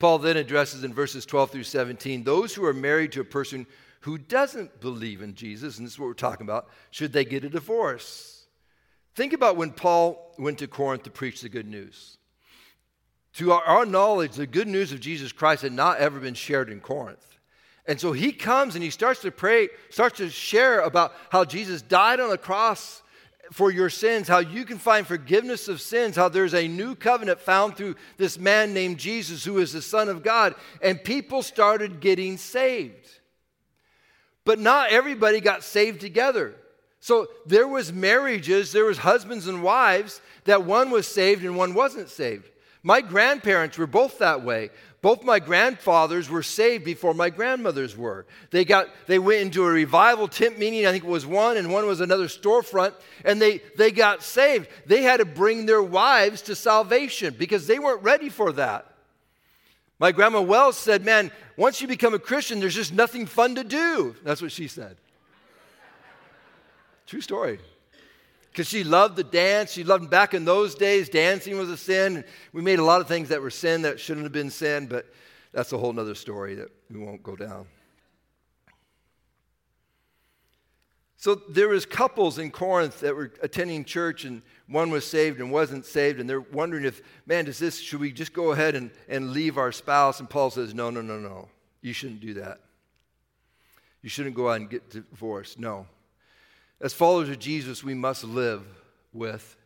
Paul 0.00 0.18
then 0.18 0.36
addresses 0.36 0.82
in 0.82 0.92
verses 0.92 1.24
12 1.26 1.52
through 1.52 1.62
17 1.62 2.24
those 2.24 2.56
who 2.56 2.64
are 2.64 2.74
married 2.74 3.12
to 3.12 3.20
a 3.20 3.24
person 3.24 3.68
who 4.00 4.18
doesn't 4.18 4.80
believe 4.80 5.22
in 5.22 5.36
Jesus, 5.36 5.78
and 5.78 5.86
this 5.86 5.92
is 5.92 5.98
what 6.00 6.06
we're 6.06 6.14
talking 6.14 6.44
about, 6.44 6.70
should 6.90 7.12
they 7.12 7.24
get 7.24 7.44
a 7.44 7.48
divorce? 7.48 8.37
Think 9.18 9.32
about 9.32 9.56
when 9.56 9.72
Paul 9.72 10.32
went 10.38 10.58
to 10.58 10.68
Corinth 10.68 11.02
to 11.02 11.10
preach 11.10 11.40
the 11.40 11.48
good 11.48 11.66
news. 11.66 12.18
To 13.32 13.50
our, 13.50 13.84
knowledge, 13.84 14.36
the 14.36 14.46
good 14.46 14.68
news 14.68 14.92
of 14.92 15.00
Jesus 15.00 15.32
Christ 15.32 15.62
had 15.62 15.72
not 15.72 15.98
ever 15.98 16.20
been 16.20 16.34
shared 16.34 16.70
in 16.70 16.78
Corinth. 16.78 17.36
And 17.84 18.00
so 18.00 18.12
he 18.12 18.30
comes 18.30 18.76
and 18.76 18.84
he 18.84 18.90
starts 18.90 19.20
to 19.22 19.32
pray, 19.32 19.70
starts 19.90 20.18
to 20.18 20.30
share 20.30 20.82
about 20.82 21.14
how 21.30 21.44
Jesus 21.44 21.82
died 21.82 22.20
on 22.20 22.30
the 22.30 22.38
cross 22.38 23.02
for 23.50 23.72
your 23.72 23.90
sins, 23.90 24.28
how 24.28 24.38
you 24.38 24.64
can 24.64 24.78
find 24.78 25.04
forgiveness 25.04 25.66
of 25.66 25.80
sins, 25.80 26.14
how 26.14 26.28
there's 26.28 26.54
a 26.54 26.68
new 26.68 26.94
covenant 26.94 27.40
found 27.40 27.76
through 27.76 27.96
this 28.18 28.38
man 28.38 28.72
named 28.72 28.98
Jesus 28.98 29.44
who 29.44 29.58
is 29.58 29.72
the 29.72 29.82
Son 29.82 30.08
of 30.08 30.22
God. 30.22 30.54
And 30.80 31.02
people 31.02 31.42
started 31.42 31.98
getting 31.98 32.36
saved. 32.36 33.18
But 34.44 34.60
not 34.60 34.92
everybody 34.92 35.40
got 35.40 35.64
saved 35.64 36.00
together. 36.00 36.54
So 37.00 37.28
there 37.46 37.68
was 37.68 37.92
marriages, 37.92 38.72
there 38.72 38.84
was 38.84 38.98
husbands 38.98 39.46
and 39.46 39.62
wives 39.62 40.20
that 40.44 40.64
one 40.64 40.90
was 40.90 41.06
saved 41.06 41.44
and 41.44 41.56
one 41.56 41.74
wasn't 41.74 42.08
saved. 42.08 42.48
My 42.82 43.00
grandparents 43.00 43.78
were 43.78 43.86
both 43.86 44.18
that 44.18 44.42
way. 44.42 44.70
Both 45.00 45.22
my 45.22 45.38
grandfathers 45.38 46.28
were 46.28 46.42
saved 46.42 46.84
before 46.84 47.14
my 47.14 47.30
grandmothers 47.30 47.96
were. 47.96 48.26
They 48.50 48.64
got 48.64 48.88
they 49.06 49.20
went 49.20 49.42
into 49.42 49.64
a 49.64 49.70
revival 49.70 50.26
tent 50.26 50.58
meeting, 50.58 50.86
I 50.86 50.90
think 50.90 51.04
it 51.04 51.10
was 51.10 51.24
one, 51.24 51.56
and 51.56 51.72
one 51.72 51.86
was 51.86 52.00
another 52.00 52.26
storefront, 52.26 52.94
and 53.24 53.40
they 53.40 53.60
they 53.76 53.92
got 53.92 54.24
saved. 54.24 54.68
They 54.86 55.02
had 55.02 55.18
to 55.18 55.24
bring 55.24 55.66
their 55.66 55.82
wives 55.82 56.42
to 56.42 56.56
salvation 56.56 57.36
because 57.38 57.68
they 57.68 57.78
weren't 57.78 58.02
ready 58.02 58.28
for 58.28 58.50
that. 58.52 58.92
My 60.00 60.12
grandma 60.12 60.40
Wells 60.40 60.76
said, 60.76 61.04
Man, 61.04 61.30
once 61.56 61.80
you 61.80 61.86
become 61.86 62.14
a 62.14 62.18
Christian, 62.18 62.58
there's 62.58 62.74
just 62.74 62.92
nothing 62.92 63.26
fun 63.26 63.54
to 63.54 63.64
do. 63.64 64.16
That's 64.24 64.42
what 64.42 64.52
she 64.52 64.66
said. 64.66 64.96
True 67.08 67.22
story. 67.22 67.58
Because 68.52 68.68
she 68.68 68.84
loved 68.84 69.16
the 69.16 69.24
dance. 69.24 69.72
She 69.72 69.82
loved 69.82 70.10
back 70.10 70.34
in 70.34 70.44
those 70.44 70.74
days, 70.74 71.08
dancing 71.08 71.56
was 71.56 71.70
a 71.70 71.76
sin. 71.76 72.22
We 72.52 72.60
made 72.60 72.78
a 72.78 72.84
lot 72.84 73.00
of 73.00 73.08
things 73.08 73.30
that 73.30 73.40
were 73.40 73.50
sin 73.50 73.82
that 73.82 73.98
shouldn't 73.98 74.24
have 74.24 74.32
been 74.32 74.50
sin, 74.50 74.86
but 74.86 75.06
that's 75.52 75.72
a 75.72 75.78
whole 75.78 75.98
other 75.98 76.14
story 76.14 76.54
that 76.56 76.70
we 76.90 76.98
won't 76.98 77.22
go 77.22 77.34
down. 77.34 77.66
So 81.16 81.34
there 81.34 81.68
was 81.68 81.86
couples 81.86 82.38
in 82.38 82.50
Corinth 82.50 83.00
that 83.00 83.16
were 83.16 83.32
attending 83.42 83.84
church 83.84 84.24
and 84.24 84.42
one 84.66 84.90
was 84.90 85.06
saved 85.06 85.40
and 85.40 85.50
wasn't 85.50 85.86
saved, 85.86 86.20
and 86.20 86.28
they're 86.28 86.40
wondering 86.40 86.84
if, 86.84 87.00
man, 87.26 87.46
does 87.46 87.58
this, 87.58 87.80
should 87.80 88.00
we 88.00 88.12
just 88.12 88.34
go 88.34 88.52
ahead 88.52 88.74
and, 88.74 88.90
and 89.08 89.32
leave 89.32 89.56
our 89.56 89.72
spouse? 89.72 90.20
And 90.20 90.28
Paul 90.28 90.50
says, 90.50 90.74
no, 90.74 90.90
no, 90.90 91.00
no, 91.00 91.18
no. 91.18 91.48
You 91.80 91.94
shouldn't 91.94 92.20
do 92.20 92.34
that. 92.34 92.60
You 94.02 94.10
shouldn't 94.10 94.34
go 94.34 94.50
out 94.50 94.60
and 94.60 94.68
get 94.68 94.90
divorced. 94.90 95.58
No. 95.58 95.86
As 96.80 96.94
followers 96.94 97.28
of 97.28 97.38
Jesus, 97.38 97.82
we 97.82 97.94
must 97.94 98.24
live 98.24 98.64
with 99.12 99.56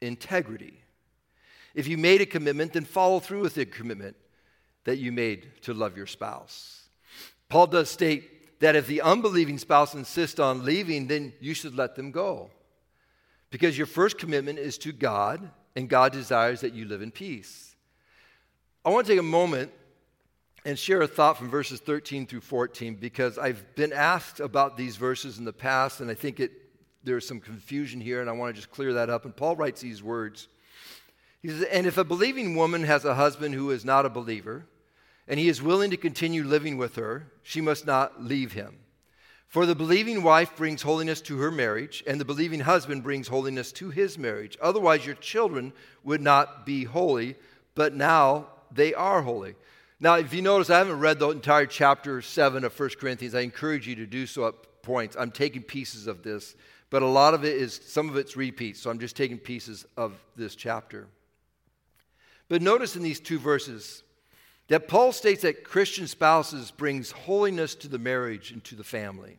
integrity. 0.00 0.80
If 1.74 1.86
you 1.86 1.98
made 1.98 2.20
a 2.20 2.26
commitment, 2.26 2.72
then 2.72 2.84
follow 2.84 3.20
through 3.20 3.42
with 3.42 3.54
the 3.54 3.66
commitment 3.66 4.16
that 4.84 4.96
you 4.96 5.12
made 5.12 5.62
to 5.62 5.74
love 5.74 5.96
your 5.96 6.06
spouse. 6.06 6.88
Paul 7.48 7.66
does 7.68 7.90
state 7.90 8.60
that 8.60 8.74
if 8.76 8.86
the 8.86 9.02
unbelieving 9.02 9.58
spouse 9.58 9.94
insists 9.94 10.40
on 10.40 10.64
leaving, 10.64 11.06
then 11.06 11.32
you 11.40 11.54
should 11.54 11.74
let 11.74 11.94
them 11.94 12.10
go. 12.10 12.50
Because 13.50 13.76
your 13.76 13.86
first 13.86 14.18
commitment 14.18 14.58
is 14.58 14.78
to 14.78 14.92
God, 14.92 15.50
and 15.76 15.88
God 15.88 16.12
desires 16.12 16.62
that 16.62 16.72
you 16.72 16.86
live 16.86 17.02
in 17.02 17.10
peace. 17.10 17.76
I 18.84 18.90
want 18.90 19.06
to 19.06 19.12
take 19.12 19.20
a 19.20 19.22
moment 19.22 19.70
and 20.66 20.76
share 20.76 21.00
a 21.00 21.06
thought 21.06 21.38
from 21.38 21.48
verses 21.48 21.78
13 21.78 22.26
through 22.26 22.40
14 22.40 22.96
because 22.96 23.38
I've 23.38 23.76
been 23.76 23.92
asked 23.92 24.40
about 24.40 24.76
these 24.76 24.96
verses 24.96 25.38
in 25.38 25.44
the 25.44 25.52
past, 25.52 26.00
and 26.00 26.10
I 26.10 26.14
think 26.14 26.40
it, 26.40 26.50
there's 27.04 27.26
some 27.26 27.38
confusion 27.38 28.00
here, 28.00 28.20
and 28.20 28.28
I 28.28 28.32
want 28.32 28.52
to 28.52 28.60
just 28.60 28.72
clear 28.72 28.94
that 28.94 29.08
up. 29.08 29.24
And 29.24 29.34
Paul 29.34 29.54
writes 29.54 29.80
these 29.80 30.02
words 30.02 30.48
He 31.40 31.48
says, 31.48 31.62
And 31.70 31.86
if 31.86 31.98
a 31.98 32.04
believing 32.04 32.56
woman 32.56 32.82
has 32.82 33.04
a 33.04 33.14
husband 33.14 33.54
who 33.54 33.70
is 33.70 33.84
not 33.84 34.06
a 34.06 34.10
believer, 34.10 34.66
and 35.28 35.38
he 35.38 35.48
is 35.48 35.62
willing 35.62 35.90
to 35.92 35.96
continue 35.96 36.42
living 36.42 36.76
with 36.78 36.96
her, 36.96 37.28
she 37.44 37.60
must 37.60 37.86
not 37.86 38.24
leave 38.24 38.52
him. 38.52 38.80
For 39.46 39.66
the 39.66 39.76
believing 39.76 40.24
wife 40.24 40.56
brings 40.56 40.82
holiness 40.82 41.20
to 41.22 41.38
her 41.38 41.52
marriage, 41.52 42.02
and 42.08 42.20
the 42.20 42.24
believing 42.24 42.60
husband 42.60 43.04
brings 43.04 43.28
holiness 43.28 43.70
to 43.74 43.90
his 43.90 44.18
marriage. 44.18 44.58
Otherwise, 44.60 45.06
your 45.06 45.14
children 45.14 45.72
would 46.02 46.20
not 46.20 46.66
be 46.66 46.82
holy, 46.82 47.36
but 47.76 47.94
now 47.94 48.48
they 48.72 48.94
are 48.94 49.22
holy. 49.22 49.54
Now, 49.98 50.16
if 50.16 50.34
you 50.34 50.42
notice, 50.42 50.68
I 50.68 50.78
haven't 50.78 51.00
read 51.00 51.18
the 51.18 51.30
entire 51.30 51.64
chapter 51.64 52.20
7 52.20 52.64
of 52.64 52.78
1 52.78 52.90
Corinthians. 53.00 53.34
I 53.34 53.40
encourage 53.40 53.88
you 53.88 53.94
to 53.96 54.06
do 54.06 54.26
so 54.26 54.46
at 54.46 54.82
points. 54.82 55.16
I'm 55.18 55.30
taking 55.30 55.62
pieces 55.62 56.06
of 56.06 56.22
this, 56.22 56.54
but 56.90 57.02
a 57.02 57.06
lot 57.06 57.32
of 57.32 57.44
it 57.44 57.56
is, 57.56 57.80
some 57.82 58.10
of 58.10 58.16
it's 58.16 58.36
repeats, 58.36 58.80
so 58.80 58.90
I'm 58.90 58.98
just 58.98 59.16
taking 59.16 59.38
pieces 59.38 59.86
of 59.96 60.12
this 60.36 60.54
chapter. 60.54 61.08
But 62.48 62.60
notice 62.60 62.94
in 62.94 63.02
these 63.02 63.20
two 63.20 63.38
verses 63.38 64.02
that 64.68 64.86
Paul 64.86 65.12
states 65.12 65.42
that 65.42 65.64
Christian 65.64 66.06
spouses 66.06 66.70
brings 66.70 67.10
holiness 67.12 67.74
to 67.76 67.88
the 67.88 67.98
marriage 67.98 68.52
and 68.52 68.62
to 68.64 68.74
the 68.74 68.84
family. 68.84 69.38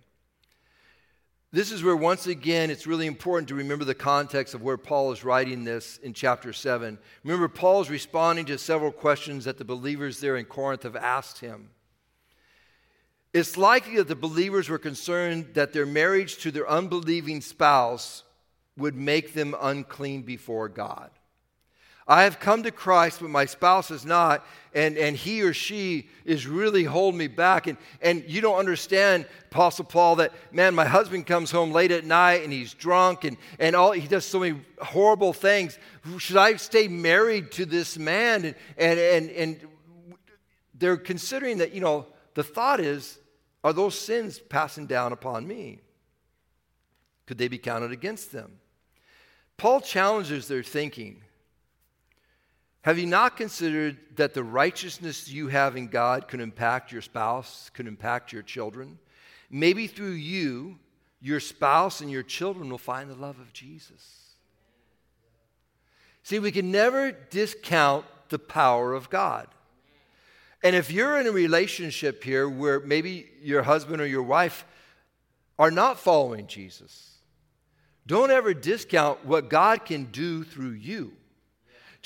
This 1.52 1.72
is 1.72 1.82
where, 1.82 1.96
once 1.96 2.28
again, 2.28 2.70
it's 2.70 2.86
really 2.86 3.06
important 3.06 3.48
to 3.50 3.56
remember 3.56 3.86
the 3.86 3.96
context 3.96 4.54
of 4.54 4.62
where 4.62 4.78
Paul 4.78 5.14
is 5.14 5.24
writing 5.24 5.64
this 5.64 5.98
in 5.98 6.14
chapter 6.14 6.52
7. 6.52 7.00
Remember, 7.24 7.48
Paul 7.48 7.82
is 7.82 7.90
responding 7.90 8.46
to 8.48 8.58
several 8.58 8.92
questions 8.92 9.46
that 9.46 9.58
the 9.58 9.64
believers 9.64 10.20
there 10.20 10.36
in 10.36 10.46
Corinth 10.46 10.84
have 10.84 10.98
asked 10.98 11.40
him. 11.40 11.70
It's 13.34 13.56
likely 13.56 13.96
that 13.96 14.10
the 14.10 14.16
believers 14.16 14.68
were 14.68 14.78
concerned 14.78 15.54
that 15.54 15.72
their 15.72 15.86
marriage 15.86 16.38
to 16.40 16.52
their 16.52 16.70
unbelieving 16.70 17.40
spouse 17.40 18.24
would 18.76 18.96
make 18.96 19.34
them 19.34 19.56
unclean 19.62 20.24
before 20.24 20.68
God. 20.68 21.12
I 22.08 22.24
have 22.24 22.40
come 22.40 22.64
to 22.64 22.72
Christ, 22.72 23.20
but 23.20 23.30
my 23.30 23.46
spouse 23.46 23.92
is 23.92 24.06
not, 24.06 24.46
and, 24.74 24.98
and 24.98 25.16
he 25.16 25.42
or 25.42 25.54
she 25.54 26.08
is 26.24 26.48
really 26.48 26.86
holding 26.86 27.18
me 27.18 27.28
back. 27.28 27.68
And, 27.68 27.78
and 28.02 28.24
you 28.26 28.40
don't 28.40 28.58
understand, 28.58 29.26
Apostle 29.52 29.84
Paul, 29.84 30.16
that, 30.18 30.32
man, 30.54 30.74
my 30.74 30.86
husband 30.86 31.26
comes 31.26 31.52
home 31.52 31.72
late 31.74 31.92
at 31.92 32.06
night 32.06 32.44
and 32.44 32.54
he's 32.54 32.74
drunk 32.74 33.26
and, 33.26 33.36
and 33.60 33.76
all, 33.76 33.92
he 33.92 34.08
does 34.08 34.24
so 34.24 34.40
many 34.40 34.62
horrible 34.82 35.34
things. 35.34 35.78
Should 36.18 36.38
I 36.38 36.56
stay 36.56 36.88
married 36.88 37.52
to 37.54 37.66
this 37.66 37.98
man? 37.98 38.46
And, 38.46 38.56
and, 38.78 39.00
and, 39.00 39.30
and 39.32 39.60
they're 40.76 40.96
considering 40.96 41.58
that, 41.58 41.74
you 41.74 41.82
know, 41.82 42.06
the 42.36 42.44
thought 42.44 42.80
is, 42.80 43.20
are 43.66 43.74
those 43.74 44.00
sins 44.00 44.40
passing 44.40 44.86
down 44.86 45.12
upon 45.12 45.46
me? 45.46 45.82
Could 47.26 47.38
they 47.38 47.50
be 47.50 47.58
counted 47.58 47.92
against 47.92 48.32
them? 48.32 48.60
Paul 49.58 49.82
challenges 49.82 50.48
their 50.48 50.64
thinking. 50.64 51.24
Have 52.88 52.98
you 52.98 53.06
not 53.06 53.36
considered 53.36 53.98
that 54.16 54.34
the 54.34 54.46
righteousness 54.46 55.28
you 55.28 55.50
have 55.50 55.76
in 55.76 55.90
God 55.90 56.30
could 56.30 56.40
impact 56.40 56.90
your 56.90 57.02
spouse, 57.02 57.70
could 57.74 57.86
impact 57.86 58.32
your 58.32 58.44
children? 58.44 58.98
Maybe 59.50 59.88
through 59.88 60.14
you, 60.14 60.80
your 61.20 61.42
spouse 61.42 62.00
and 62.00 62.10
your 62.10 62.24
children 62.24 62.70
will 62.70 62.78
find 62.78 63.10
the 63.10 63.16
love 63.16 63.42
of 63.42 63.52
Jesus. 63.52 64.36
See, 66.24 66.40
we 66.40 66.50
can 66.50 66.72
never 66.72 67.12
discount 67.12 68.06
the 68.30 68.40
power 68.40 68.94
of 68.94 69.10
God. 69.10 69.50
And 70.64 70.74
if 70.74 70.90
you're 70.90 71.20
in 71.20 71.28
a 71.28 71.32
relationship 71.34 72.24
here 72.24 72.48
where 72.48 72.80
maybe 72.80 73.30
your 73.42 73.64
husband 73.64 74.02
or 74.02 74.08
your 74.08 74.24
wife 74.24 74.66
are 75.60 75.72
not 75.72 76.00
following 76.00 76.48
Jesus, 76.48 77.18
don't 78.06 78.32
ever 78.32 78.54
discount 78.54 79.26
what 79.26 79.50
God 79.50 79.84
can 79.84 80.06
do 80.06 80.46
through 80.46 80.72
you. 80.72 81.12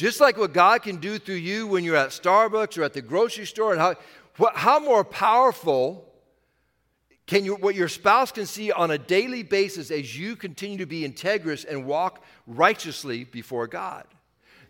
Just 0.01 0.19
like 0.19 0.35
what 0.35 0.51
God 0.51 0.81
can 0.81 0.95
do 0.95 1.19
through 1.19 1.35
you 1.35 1.67
when 1.67 1.83
you're 1.83 1.95
at 1.95 2.09
Starbucks 2.09 2.75
or 2.75 2.81
at 2.81 2.93
the 2.93 3.03
grocery 3.03 3.45
store, 3.45 3.71
and 3.71 3.79
how, 3.79 3.93
what, 4.37 4.55
how 4.55 4.79
more 4.79 5.03
powerful 5.03 6.11
can 7.27 7.45
you, 7.45 7.53
what 7.53 7.75
your 7.75 7.87
spouse 7.87 8.31
can 8.31 8.47
see 8.47 8.71
on 8.71 8.89
a 8.89 8.97
daily 8.97 9.43
basis 9.43 9.91
as 9.91 10.17
you 10.17 10.35
continue 10.35 10.79
to 10.79 10.87
be 10.87 11.07
integrous 11.07 11.67
and 11.69 11.85
walk 11.85 12.23
righteously 12.47 13.25
before 13.25 13.67
God. 13.67 14.07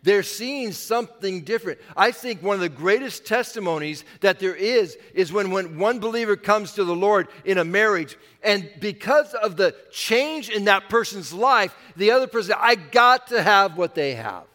they're 0.04 0.24
seeing 0.24 0.72
something 0.72 1.42
different. 1.42 1.80
I 1.96 2.12
think 2.12 2.42
one 2.42 2.56
of 2.56 2.62
the 2.62 2.70
greatest 2.70 3.26
testimonies 3.26 4.04
that 4.22 4.40
there 4.40 4.56
is 4.56 4.98
is 5.14 5.32
when, 5.32 5.52
when 5.52 5.78
one 5.78 6.00
believer 6.00 6.36
comes 6.36 6.74
to 6.74 6.84
the 6.84 6.96
Lord 6.96 7.28
in 7.46 7.58
a 7.58 7.66
marriage, 7.66 8.18
and 8.44 8.70
because 8.80 9.34
of 9.36 9.58
the 9.58 9.76
change 9.92 10.50
in 10.50 10.66
that 10.66 10.90
person's 10.90 11.32
life, 11.32 11.76
the 11.96 12.12
other 12.12 12.28
person, 12.28 12.56
I 12.58 12.76
got 12.76 13.28
to 13.28 13.42
have 13.42 13.78
what 13.78 13.96
they 13.96 14.16
have. 14.16 14.46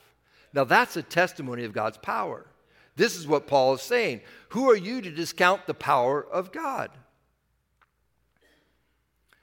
Now, 0.53 0.65
that's 0.65 0.97
a 0.97 1.03
testimony 1.03 1.65
of 1.65 1.73
God's 1.73 1.99
power. 1.99 2.47
This 2.97 3.17
is 3.17 3.27
what 3.27 3.47
Paul 3.47 3.75
is 3.75 3.83
saying. 3.83 4.23
Who 4.51 4.71
are 4.71 4.77
you 4.77 5.03
to 5.03 5.11
discount 5.11 5.67
the 5.67 5.75
power 5.75 6.25
of 6.25 6.51
God? 6.53 6.91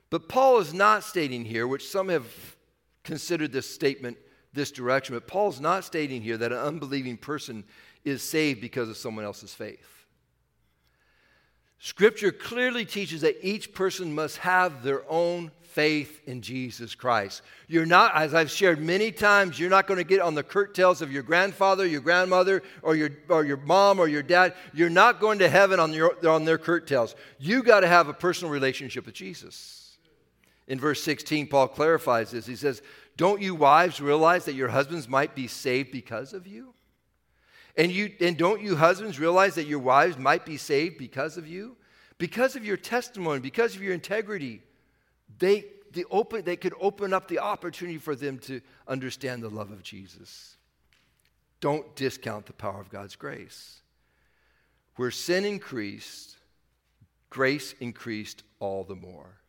But 0.10 0.28
Paul 0.28 0.60
is 0.60 0.74
not 0.74 1.04
stating 1.04 1.46
here, 1.46 1.68
which 1.68 1.88
some 1.88 2.10
have 2.10 2.26
considered 3.04 3.52
this 3.52 3.70
statement 3.70 4.18
this 4.54 4.72
direction, 4.72 5.16
but 5.16 5.28
Paul's 5.28 5.60
not 5.60 5.84
stating 5.84 6.22
here 6.22 6.38
that 6.38 6.52
an 6.52 6.60
unbelieving 6.60 7.18
person 7.18 7.64
is 8.06 8.22
saved 8.22 8.62
because 8.62 8.88
of 8.90 8.98
someone 8.98 9.26
else's 9.26 9.54
faith. 9.54 10.03
Scripture 11.80 12.32
clearly 12.32 12.86
teaches 12.86 13.22
that 13.22 13.46
each 13.46 13.74
person 13.74 14.16
must 14.16 14.38
have 14.38 14.84
their 14.84 15.04
own 15.10 15.52
faith 15.74 16.22
in 16.28 16.42
Jesus 16.42 16.94
Christ. 16.94 17.42
You're 17.68 17.86
not, 17.86 18.16
as 18.16 18.34
I've 18.34 18.52
shared 18.52 18.80
many 18.80 19.12
times, 19.12 19.60
you're 19.60 19.72
not 19.72 19.88
going 19.88 19.98
to 19.98 20.04
get 20.04 20.22
on 20.22 20.36
the 20.36 20.44
curtails 20.44 21.02
of 21.02 21.12
your 21.12 21.24
grandfather, 21.24 21.86
your 21.86 22.02
grandmother, 22.02 22.62
or 22.84 22.96
your, 22.96 23.10
or 23.28 23.44
your 23.44 23.58
mom 23.58 24.00
or 24.00 24.08
your 24.08 24.22
dad. 24.22 24.54
You're 24.74 24.90
not 24.90 25.20
going 25.20 25.40
to 25.40 25.50
heaven 25.50 25.80
on, 25.80 25.92
your, 25.92 26.16
on 26.28 26.46
their 26.46 26.60
curtails. 26.60 27.16
You 27.40 27.64
got 27.64 27.80
to 27.80 27.88
have 27.88 28.08
a 28.08 28.14
personal 28.14 28.52
relationship 28.52 29.06
with 29.08 29.16
Jesus. 29.16 29.98
In 30.68 30.80
verse 30.80 31.04
16, 31.04 31.48
Paul 31.48 31.68
clarifies 31.68 32.32
this. 32.32 32.46
He 32.46 32.56
says, 32.56 32.82
Don't 33.18 33.42
you 33.42 33.56
wives 33.56 34.00
realize 34.00 34.46
that 34.46 34.54
your 34.54 34.70
husbands 34.70 35.10
might 35.10 35.36
be 35.36 35.48
saved 35.48 35.92
because 35.92 36.34
of 36.34 36.46
you? 36.46 36.74
And, 37.76 37.92
you, 37.92 38.12
and 38.20 38.38
don't 38.38 38.62
you 38.62 38.76
husbands 38.76 39.20
realize 39.20 39.56
that 39.56 39.66
your 39.66 39.80
wives 39.80 40.18
might 40.18 40.46
be 40.46 40.58
saved 40.58 40.98
because 40.98 41.38
of 41.38 41.48
you? 41.48 41.76
Because 42.18 42.56
of 42.56 42.64
your 42.64 42.78
testimony, 42.78 43.40
because 43.40 43.76
of 43.76 43.82
your 43.82 43.94
integrity, 43.94 44.62
they, 45.40 45.66
they, 45.92 46.04
open, 46.12 46.46
they 46.46 46.56
could 46.56 46.74
open 46.80 47.14
up 47.14 47.28
the 47.28 47.40
opportunity 47.40 47.98
for 47.98 48.16
them 48.16 48.38
to 48.40 48.62
understand 48.88 49.42
the 49.42 49.50
love 49.50 49.72
of 49.72 49.82
Jesus. 49.82 50.58
Don't 51.60 51.96
discount 51.96 52.46
the 52.46 52.54
power 52.54 52.80
of 52.80 52.90
God's 52.90 53.16
grace. 53.16 53.82
Where 54.96 55.12
sin 55.12 55.44
increased, 55.44 56.36
grace 57.30 57.74
increased 57.80 58.44
all 58.60 58.84
the 58.84 58.96
more. 58.96 59.40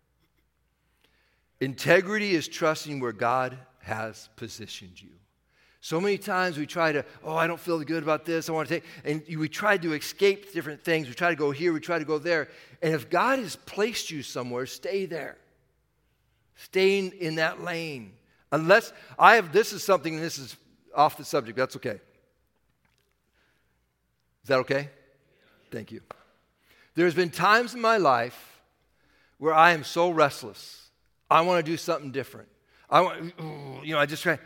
Integrity 1.61 2.35
is 2.35 2.49
trusting 2.49 3.01
where 3.01 3.13
God 3.13 3.59
has 3.81 4.29
positioned 4.37 5.01
you. 5.01 5.11
So 5.85 6.01
many 6.01 6.17
times 6.17 6.57
we 6.57 6.65
try 6.65 6.93
to, 6.93 7.05
oh, 7.23 7.37
I 7.37 7.47
don't 7.47 7.61
feel 7.61 7.79
good 7.81 8.03
about 8.03 8.25
this. 8.25 8.49
I 8.49 8.53
want 8.53 8.69
to 8.69 8.77
take, 8.77 8.85
and 9.05 9.23
we 9.39 9.51
try 9.51 9.77
to 9.77 9.93
escape 9.93 10.51
different 10.51 10.83
things. 10.83 11.09
We 11.09 11.13
try 11.13 11.29
to 11.29 11.37
go 11.37 11.51
here, 11.51 11.75
we 11.75 11.81
try 11.81 11.99
to 11.99 12.07
go 12.07 12.17
there. 12.17 12.49
And 12.81 12.95
if 12.95 13.11
God 13.11 13.39
has 13.39 13.57
placed 13.57 14.11
you 14.11 14.23
somewhere, 14.23 14.65
stay 14.65 15.05
there. 15.05 15.37
Stay 16.57 17.01
in 17.01 17.35
that 17.35 17.63
lane. 17.63 18.15
Unless 18.51 18.95
I 19.19 19.35
have, 19.35 19.53
this 19.53 19.75
is 19.75 19.85
something, 19.85 20.19
this 20.19 20.39
is 20.39 20.57
off 20.97 21.19
the 21.19 21.25
subject. 21.27 21.59
That's 21.59 21.77
okay. 21.77 22.01
Is 24.43 24.49
that 24.49 24.61
okay? 24.61 24.89
Thank 25.71 25.93
you. 25.93 26.01
There's 26.95 27.15
been 27.15 27.29
times 27.29 27.75
in 27.75 27.83
my 27.83 27.99
life 27.99 28.59
where 29.37 29.53
I 29.53 29.73
am 29.73 29.85
so 29.85 30.09
restless 30.09 30.89
I 31.31 31.43
want 31.43 31.63
to 31.63 31.71
do 31.71 31.77
something 31.77 32.11
different. 32.11 32.49
I 32.89 33.03
want, 33.03 33.35
you 33.85 33.93
know, 33.93 33.99
I 33.99 34.07
just 34.07 34.23
try. 34.23 34.39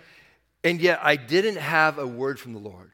And 0.64 0.80
yet 0.80 1.00
I 1.02 1.16
didn't 1.16 1.56
have 1.56 1.98
a 1.98 2.06
word 2.06 2.40
from 2.40 2.52
the 2.52 2.58
Lord. 2.58 2.90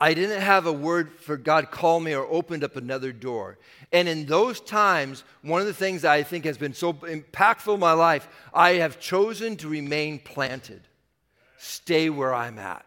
I 0.00 0.12
didn't 0.12 0.40
have 0.40 0.66
a 0.66 0.72
word 0.72 1.12
for 1.20 1.36
God 1.36 1.70
called 1.70 2.02
me 2.02 2.14
or 2.14 2.26
opened 2.26 2.64
up 2.64 2.76
another 2.76 3.12
door. 3.12 3.58
And 3.92 4.08
in 4.08 4.26
those 4.26 4.60
times, 4.60 5.24
one 5.42 5.60
of 5.60 5.66
the 5.66 5.74
things 5.74 6.04
I 6.04 6.22
think 6.22 6.44
has 6.44 6.58
been 6.58 6.74
so 6.74 6.92
impactful 6.92 7.74
in 7.74 7.80
my 7.80 7.92
life, 7.92 8.28
I 8.52 8.72
have 8.72 8.98
chosen 8.98 9.56
to 9.58 9.68
remain 9.68 10.18
planted, 10.18 10.82
stay 11.58 12.10
where 12.10 12.34
I'm 12.34 12.58
at. 12.58 12.84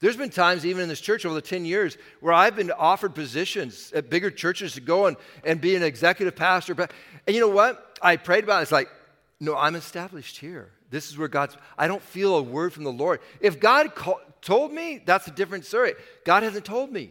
There's 0.00 0.16
been 0.16 0.30
times, 0.30 0.66
even 0.66 0.82
in 0.82 0.88
this 0.88 1.00
church 1.00 1.24
over 1.24 1.34
the 1.34 1.40
10 1.40 1.64
years, 1.64 1.96
where 2.20 2.34
I've 2.34 2.56
been 2.56 2.70
offered 2.70 3.14
positions 3.14 3.92
at 3.94 4.10
bigger 4.10 4.30
churches 4.30 4.74
to 4.74 4.80
go 4.80 5.06
and, 5.06 5.16
and 5.44 5.60
be 5.60 5.74
an 5.74 5.82
executive 5.82 6.36
pastor. 6.36 6.74
And 7.26 7.34
you 7.34 7.40
know 7.40 7.48
what? 7.48 7.98
I 8.02 8.16
prayed 8.16 8.44
about 8.44 8.58
it. 8.58 8.62
It's 8.64 8.72
like, 8.72 8.90
no, 9.40 9.56
I'm 9.56 9.74
established 9.74 10.38
here. 10.38 10.70
This 10.96 11.10
is 11.10 11.18
where 11.18 11.28
God's, 11.28 11.58
I 11.76 11.88
don't 11.88 12.00
feel 12.00 12.36
a 12.36 12.42
word 12.42 12.72
from 12.72 12.84
the 12.84 12.90
Lord. 12.90 13.20
If 13.38 13.60
God 13.60 13.94
call, 13.94 14.18
told 14.40 14.72
me, 14.72 15.02
that's 15.04 15.26
a 15.26 15.30
different 15.30 15.66
story. 15.66 15.92
God 16.24 16.42
hasn't 16.42 16.64
told 16.64 16.90
me. 16.90 17.10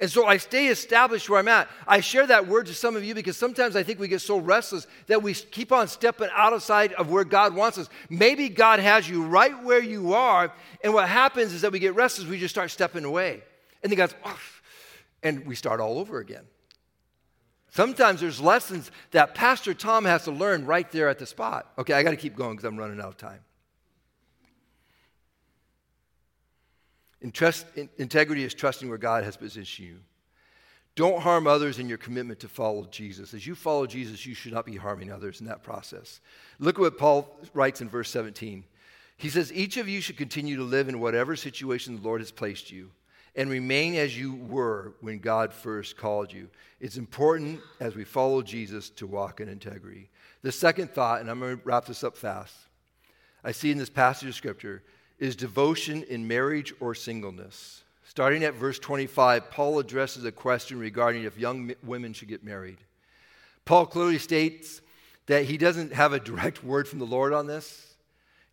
And 0.00 0.10
so 0.10 0.26
I 0.26 0.38
stay 0.38 0.66
established 0.66 1.30
where 1.30 1.38
I'm 1.38 1.46
at. 1.46 1.68
I 1.86 2.00
share 2.00 2.26
that 2.26 2.48
word 2.48 2.66
to 2.66 2.74
some 2.74 2.96
of 2.96 3.04
you 3.04 3.14
because 3.14 3.36
sometimes 3.36 3.76
I 3.76 3.84
think 3.84 4.00
we 4.00 4.08
get 4.08 4.20
so 4.20 4.38
restless 4.38 4.88
that 5.06 5.22
we 5.22 5.32
keep 5.32 5.70
on 5.70 5.86
stepping 5.86 6.28
outside 6.34 6.92
of 6.94 7.08
where 7.08 7.22
God 7.22 7.54
wants 7.54 7.78
us. 7.78 7.88
Maybe 8.10 8.48
God 8.48 8.80
has 8.80 9.08
you 9.08 9.24
right 9.24 9.62
where 9.62 9.80
you 9.80 10.12
are, 10.12 10.52
and 10.82 10.92
what 10.92 11.08
happens 11.08 11.52
is 11.52 11.62
that 11.62 11.70
we 11.70 11.78
get 11.78 11.94
restless, 11.94 12.26
we 12.26 12.40
just 12.40 12.52
start 12.52 12.72
stepping 12.72 13.04
away. 13.04 13.44
And 13.84 13.92
then 13.92 13.96
God's, 13.96 14.16
and 15.22 15.46
we 15.46 15.54
start 15.54 15.78
all 15.78 16.00
over 16.00 16.18
again. 16.18 16.42
Sometimes 17.76 18.22
there's 18.22 18.40
lessons 18.40 18.90
that 19.10 19.34
Pastor 19.34 19.74
Tom 19.74 20.06
has 20.06 20.24
to 20.24 20.30
learn 20.30 20.64
right 20.64 20.90
there 20.92 21.10
at 21.10 21.18
the 21.18 21.26
spot. 21.26 21.70
Okay, 21.76 21.92
I 21.92 22.02
got 22.02 22.12
to 22.12 22.16
keep 22.16 22.34
going 22.34 22.52
because 22.52 22.64
I'm 22.64 22.78
running 22.78 22.98
out 23.00 23.08
of 23.08 23.16
time. 23.18 23.40
integrity 27.20 28.44
is 28.44 28.54
trusting 28.54 28.88
where 28.88 28.96
God 28.96 29.24
has 29.24 29.36
positioned 29.36 29.88
you. 29.88 29.98
Don't 30.94 31.20
harm 31.20 31.46
others 31.46 31.78
in 31.78 31.86
your 31.86 31.98
commitment 31.98 32.40
to 32.40 32.48
follow 32.48 32.86
Jesus. 32.86 33.34
As 33.34 33.46
you 33.46 33.54
follow 33.54 33.86
Jesus, 33.86 34.24
you 34.24 34.32
should 34.32 34.54
not 34.54 34.64
be 34.64 34.76
harming 34.76 35.12
others 35.12 35.42
in 35.42 35.46
that 35.46 35.62
process. 35.62 36.22
Look 36.58 36.76
at 36.76 36.80
what 36.80 36.96
Paul 36.96 37.38
writes 37.52 37.82
in 37.82 37.90
verse 37.90 38.08
17. 38.08 38.64
He 39.18 39.28
says, 39.28 39.52
Each 39.52 39.76
of 39.76 39.86
you 39.86 40.00
should 40.00 40.16
continue 40.16 40.56
to 40.56 40.62
live 40.62 40.88
in 40.88 40.98
whatever 40.98 41.36
situation 41.36 41.96
the 41.96 42.02
Lord 42.02 42.22
has 42.22 42.30
placed 42.30 42.70
you 42.70 42.92
and 43.36 43.50
remain 43.50 43.94
as 43.94 44.18
you 44.18 44.34
were 44.34 44.94
when 45.00 45.18
God 45.18 45.52
first 45.52 45.96
called 45.96 46.32
you. 46.32 46.48
It's 46.80 46.96
important 46.96 47.60
as 47.80 47.94
we 47.94 48.04
follow 48.04 48.42
Jesus 48.42 48.90
to 48.90 49.06
walk 49.06 49.40
in 49.40 49.48
integrity. 49.48 50.08
The 50.42 50.52
second 50.52 50.90
thought, 50.90 51.20
and 51.20 51.30
I'm 51.30 51.40
going 51.40 51.58
to 51.58 51.62
wrap 51.64 51.84
this 51.84 52.02
up 52.02 52.16
fast, 52.16 52.54
I 53.44 53.52
see 53.52 53.70
in 53.70 53.78
this 53.78 53.90
passage 53.90 54.28
of 54.28 54.34
Scripture 54.34 54.82
is 55.18 55.36
devotion 55.36 56.02
in 56.04 56.26
marriage 56.26 56.74
or 56.80 56.94
singleness. 56.94 57.82
Starting 58.04 58.44
at 58.44 58.54
verse 58.54 58.78
25, 58.78 59.50
Paul 59.50 59.78
addresses 59.78 60.24
a 60.24 60.32
question 60.32 60.78
regarding 60.78 61.24
if 61.24 61.38
young 61.38 61.74
women 61.82 62.12
should 62.12 62.28
get 62.28 62.44
married. 62.44 62.78
Paul 63.64 63.86
clearly 63.86 64.18
states 64.18 64.80
that 65.26 65.44
he 65.44 65.58
doesn't 65.58 65.92
have 65.92 66.12
a 66.12 66.20
direct 66.20 66.64
word 66.64 66.88
from 66.88 66.98
the 66.98 67.06
Lord 67.06 67.32
on 67.32 67.46
this. 67.46 67.85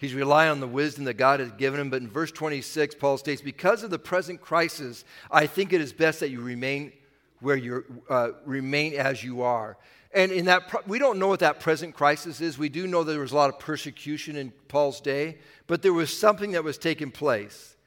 He's 0.04 0.13
relying 0.13 0.52
on 0.52 0.60
the 0.60 0.68
wisdom 0.68 1.06
that 1.06 1.13
God 1.13 1.39
has 1.39 1.50
given 1.54 1.80
him. 1.80 1.89
But 1.89 2.02
in 2.02 2.10
verse 2.10 2.30
26, 2.30 2.96
Paul 2.96 3.18
states, 3.18 3.42
Because 3.42 3.84
of 3.84 3.89
the 3.89 3.98
present 3.98 4.42
crisis, 4.42 5.06
I 5.32 5.48
think 5.48 5.72
it 5.72 5.80
is 5.80 5.94
best 5.94 6.20
that 6.20 6.30
you 6.30 6.42
remain 6.42 6.92
where 7.39 7.56
you 7.56 7.86
uh, 8.10 8.32
remain 8.44 8.96
as 8.96 9.24
you 9.24 9.44
are. 9.44 9.78
And 10.13 10.34
in 10.34 10.44
that, 10.48 10.89
we 10.89 11.00
don't 11.00 11.20
know 11.20 11.30
what 11.30 11.39
that 11.39 11.62
present 11.62 11.96
crisis 11.96 12.42
is. 12.42 12.58
We 12.58 12.68
do 12.68 12.86
know 12.86 13.06
there 13.06 13.22
was 13.22 13.32
a 13.32 13.38
lot 13.38 13.50
of 13.50 13.60
persecution 13.60 14.36
in 14.36 14.52
Paul's 14.68 15.00
day, 15.00 15.38
but 15.68 15.82
there 15.82 15.94
was 15.94 16.16
something 16.16 16.52
that 16.52 16.66
was 16.66 16.78
taking 16.78 17.10
place. 17.10 17.78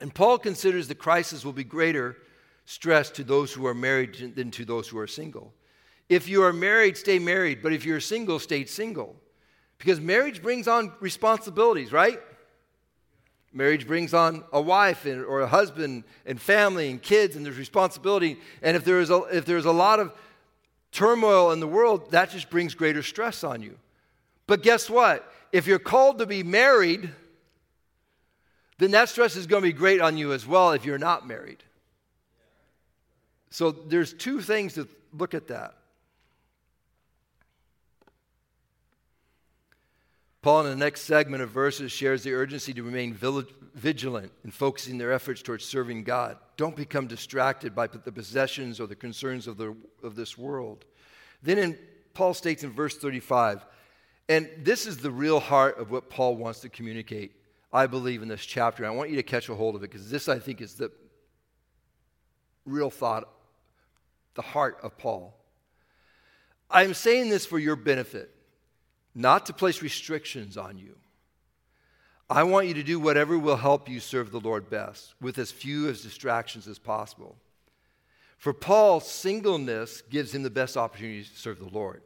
And 0.00 0.14
Paul 0.14 0.38
considers 0.38 0.86
the 0.86 0.94
crisis 0.94 1.44
will 1.44 1.52
be 1.52 1.64
greater 1.64 2.16
stress 2.64 3.10
to 3.10 3.24
those 3.24 3.52
who 3.52 3.66
are 3.66 3.74
married 3.74 4.36
than 4.36 4.52
to 4.52 4.64
those 4.64 4.86
who 4.86 4.98
are 4.98 5.08
single. 5.08 5.52
If 6.08 6.28
you 6.28 6.44
are 6.44 6.52
married, 6.52 6.96
stay 6.96 7.18
married, 7.18 7.60
but 7.60 7.72
if 7.72 7.84
you're 7.84 7.98
single, 7.98 8.38
stay 8.38 8.66
single. 8.66 9.16
Because 9.84 10.00
marriage 10.00 10.40
brings 10.40 10.66
on 10.66 10.92
responsibilities, 10.98 11.92
right? 11.92 12.18
Marriage 13.52 13.86
brings 13.86 14.14
on 14.14 14.42
a 14.50 14.60
wife 14.60 15.04
and, 15.04 15.22
or 15.22 15.42
a 15.42 15.46
husband 15.46 16.04
and 16.24 16.40
family 16.40 16.90
and 16.90 17.02
kids, 17.02 17.36
and 17.36 17.44
there's 17.44 17.58
responsibility. 17.58 18.38
And 18.62 18.78
if 18.78 18.84
there 18.84 18.98
is 18.98 19.10
a, 19.10 19.18
if 19.24 19.44
there's 19.44 19.66
a 19.66 19.72
lot 19.72 20.00
of 20.00 20.10
turmoil 20.90 21.52
in 21.52 21.60
the 21.60 21.68
world, 21.68 22.12
that 22.12 22.30
just 22.30 22.48
brings 22.48 22.74
greater 22.74 23.02
stress 23.02 23.44
on 23.44 23.60
you. 23.60 23.76
But 24.46 24.62
guess 24.62 24.88
what? 24.88 25.30
If 25.52 25.66
you're 25.66 25.78
called 25.78 26.16
to 26.20 26.26
be 26.26 26.42
married, 26.42 27.10
then 28.78 28.90
that 28.92 29.10
stress 29.10 29.36
is 29.36 29.46
going 29.46 29.62
to 29.62 29.68
be 29.68 29.74
great 29.74 30.00
on 30.00 30.16
you 30.16 30.32
as 30.32 30.46
well 30.46 30.72
if 30.72 30.86
you're 30.86 30.96
not 30.96 31.28
married. 31.28 31.62
So 33.50 33.70
there's 33.70 34.14
two 34.14 34.40
things 34.40 34.72
to 34.74 34.88
look 35.12 35.34
at 35.34 35.48
that. 35.48 35.74
Paul, 40.44 40.66
in 40.66 40.78
the 40.78 40.84
next 40.84 41.04
segment 41.04 41.42
of 41.42 41.48
verses, 41.48 41.90
shares 41.90 42.22
the 42.22 42.34
urgency 42.34 42.74
to 42.74 42.82
remain 42.82 43.14
vigilant 43.14 44.30
in 44.44 44.50
focusing 44.50 44.98
their 44.98 45.10
efforts 45.10 45.40
towards 45.40 45.64
serving 45.64 46.04
God. 46.04 46.36
Don't 46.58 46.76
become 46.76 47.06
distracted 47.06 47.74
by 47.74 47.86
the 47.86 48.12
possessions 48.12 48.78
or 48.78 48.86
the 48.86 48.94
concerns 48.94 49.46
of, 49.46 49.56
the, 49.56 49.74
of 50.02 50.16
this 50.16 50.36
world. 50.36 50.84
Then 51.42 51.56
in, 51.56 51.78
Paul 52.12 52.34
states 52.34 52.62
in 52.62 52.72
verse 52.72 52.94
35, 52.94 53.64
and 54.28 54.50
this 54.58 54.86
is 54.86 54.98
the 54.98 55.10
real 55.10 55.40
heart 55.40 55.78
of 55.78 55.90
what 55.90 56.10
Paul 56.10 56.36
wants 56.36 56.60
to 56.60 56.68
communicate. 56.68 57.32
I 57.72 57.86
believe, 57.86 58.20
in 58.20 58.28
this 58.28 58.44
chapter. 58.44 58.84
I 58.84 58.90
want 58.90 59.08
you 59.08 59.16
to 59.16 59.22
catch 59.22 59.48
a 59.48 59.54
hold 59.54 59.76
of 59.76 59.82
it 59.82 59.90
because 59.90 60.10
this, 60.10 60.28
I 60.28 60.38
think, 60.38 60.60
is 60.60 60.74
the 60.74 60.92
real 62.66 62.90
thought, 62.90 63.30
the 64.34 64.42
heart 64.42 64.76
of 64.82 64.98
Paul. 64.98 65.34
I'm 66.70 66.92
saying 66.92 67.30
this 67.30 67.46
for 67.46 67.58
your 67.58 67.76
benefit, 67.76 68.33
not 69.14 69.46
to 69.46 69.52
place 69.52 69.82
restrictions 69.82 70.56
on 70.56 70.78
you. 70.78 70.96
I 72.28 72.42
want 72.44 72.68
you 72.68 72.74
to 72.74 72.82
do 72.82 72.98
whatever 72.98 73.38
will 73.38 73.56
help 73.56 73.88
you 73.88 74.00
serve 74.00 74.30
the 74.30 74.40
Lord 74.40 74.70
best 74.70 75.14
with 75.20 75.38
as 75.38 75.52
few 75.52 75.88
as 75.88 76.02
distractions 76.02 76.66
as 76.66 76.78
possible. 76.78 77.36
For 78.38 78.52
Paul, 78.52 79.00
singleness 79.00 80.02
gives 80.02 80.34
him 80.34 80.42
the 80.42 80.50
best 80.50 80.76
opportunity 80.76 81.24
to 81.24 81.38
serve 81.38 81.58
the 81.58 81.68
Lord. 81.68 82.02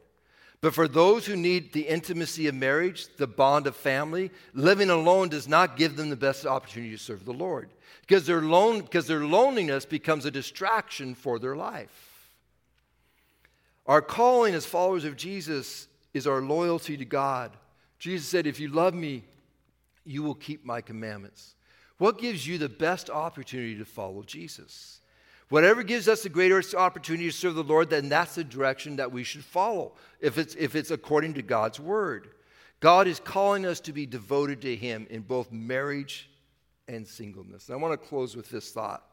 But 0.61 0.73
for 0.73 0.87
those 0.89 1.25
who 1.25 1.37
need 1.37 1.71
the 1.71 1.87
intimacy 1.87 2.47
of 2.47 2.55
marriage, 2.55 3.07
the 3.15 3.27
bond 3.27 3.65
of 3.65 3.77
family, 3.77 4.29
living 4.53 4.89
alone 4.89 5.29
does 5.29 5.47
not 5.47 5.77
give 5.77 5.95
them 5.95 6.09
the 6.09 6.17
best 6.17 6.45
opportunity 6.45 6.91
to 6.91 6.97
serve 6.97 7.23
the 7.23 7.31
Lord 7.31 7.69
because 8.01 8.25
their, 8.25 8.41
lone, 8.41 8.81
because 8.81 9.07
their 9.07 9.23
loneliness 9.23 9.85
becomes 9.85 10.25
a 10.25 10.31
distraction 10.31 11.15
for 11.15 11.39
their 11.39 11.55
life. 11.55 12.33
Our 13.85 14.01
calling 14.01 14.53
as 14.53 14.65
followers 14.65 15.05
of 15.05 15.15
Jesus 15.15 15.87
is 16.13 16.27
our 16.27 16.41
loyalty 16.41 16.97
to 16.97 17.05
God. 17.05 17.51
Jesus 17.97 18.27
said, 18.27 18.47
If 18.47 18.59
you 18.59 18.69
love 18.69 18.93
me, 18.93 19.23
you 20.05 20.23
will 20.23 20.35
keep 20.35 20.65
my 20.65 20.81
commandments. 20.81 21.55
What 21.97 22.17
gives 22.17 22.47
you 22.47 22.57
the 22.57 22.69
best 22.69 23.09
opportunity 23.09 23.77
to 23.77 23.85
follow 23.85 24.23
Jesus? 24.23 25.01
Whatever 25.49 25.83
gives 25.83 26.07
us 26.07 26.23
the 26.23 26.29
greatest 26.29 26.75
opportunity 26.75 27.25
to 27.25 27.35
serve 27.35 27.55
the 27.55 27.63
Lord, 27.63 27.89
then 27.89 28.07
that's 28.07 28.35
the 28.35 28.43
direction 28.43 28.97
that 28.97 29.11
we 29.11 29.23
should 29.23 29.43
follow 29.43 29.93
if 30.21 30.37
it's, 30.37 30.55
if 30.55 30.75
it's 30.75 30.91
according 30.91 31.33
to 31.33 31.41
God's 31.41 31.79
word. 31.79 32.29
God 32.79 33.07
is 33.07 33.19
calling 33.19 33.65
us 33.65 33.79
to 33.81 33.91
be 33.91 34.05
devoted 34.05 34.61
to 34.61 34.75
Him 34.75 35.07
in 35.09 35.21
both 35.21 35.51
marriage 35.51 36.29
and 36.87 37.07
singleness. 37.07 37.67
And 37.67 37.77
I 37.77 37.81
want 37.81 37.99
to 37.99 38.07
close 38.07 38.35
with 38.35 38.49
this 38.49 38.71
thought. 38.71 39.03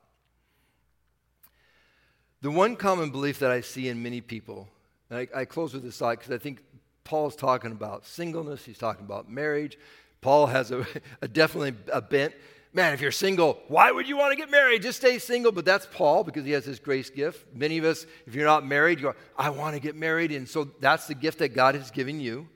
The 2.42 2.50
one 2.50 2.76
common 2.76 3.10
belief 3.10 3.38
that 3.40 3.50
I 3.50 3.62
see 3.62 3.88
in 3.88 4.02
many 4.02 4.20
people, 4.20 4.68
I, 5.10 5.26
I 5.34 5.44
close 5.46 5.74
with 5.74 5.82
this 5.82 5.98
thought 5.98 6.18
because 6.18 6.32
I 6.32 6.38
think 6.38 6.62
Paul's 7.06 7.36
talking 7.36 7.72
about 7.72 8.04
singleness, 8.04 8.64
he's 8.64 8.76
talking 8.76 9.06
about 9.06 9.30
marriage. 9.30 9.78
Paul 10.20 10.46
has 10.46 10.70
a, 10.70 10.86
a 11.22 11.28
definitely 11.28 11.74
a 11.90 12.02
bent 12.02 12.34
man, 12.76 12.92
if 12.92 13.00
you're 13.00 13.10
single, 13.10 13.58
why 13.68 13.90
would 13.90 14.06
you 14.06 14.18
want 14.18 14.32
to 14.32 14.36
get 14.36 14.50
married? 14.50 14.82
Just 14.82 14.98
stay 14.98 15.18
single. 15.18 15.50
But 15.50 15.64
that's 15.64 15.88
Paul 15.90 16.22
because 16.22 16.44
he 16.44 16.52
has 16.52 16.66
this 16.66 16.78
grace 16.78 17.08
gift. 17.08 17.46
Many 17.54 17.78
of 17.78 17.86
us, 17.86 18.06
if 18.26 18.34
you're 18.34 18.44
not 18.44 18.66
married, 18.66 19.00
you 19.00 19.06
go, 19.06 19.14
I 19.36 19.48
want 19.48 19.74
to 19.74 19.80
get 19.80 19.96
married. 19.96 20.30
And 20.30 20.46
so 20.46 20.64
that's 20.78 21.06
the 21.06 21.14
gift 21.14 21.38
that 21.38 21.54
God 21.54 21.74
has 21.74 21.90
given 21.90 22.20
you. 22.20 22.46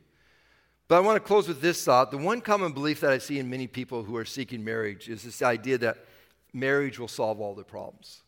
But 0.89 0.97
I 0.97 1.01
want 1.01 1.17
to 1.17 1.27
close 1.27 1.49
with 1.49 1.63
this 1.63 1.83
thought. 1.83 2.11
The 2.11 2.19
one 2.19 2.43
common 2.43 2.73
belief 2.73 3.01
that 3.01 3.13
I 3.13 3.19
see 3.19 3.39
in 3.39 3.49
many 3.49 3.67
people 3.67 4.05
who 4.05 4.15
are 4.17 4.27
seeking 4.27 4.63
marriage 4.63 5.09
is 5.09 5.23
this 5.23 5.41
idea 5.41 5.79
that 5.79 6.05
marriage 6.53 6.99
will 6.99 7.09
solve 7.09 7.41
all 7.41 7.55
their 7.55 7.65
problems. 7.65 8.23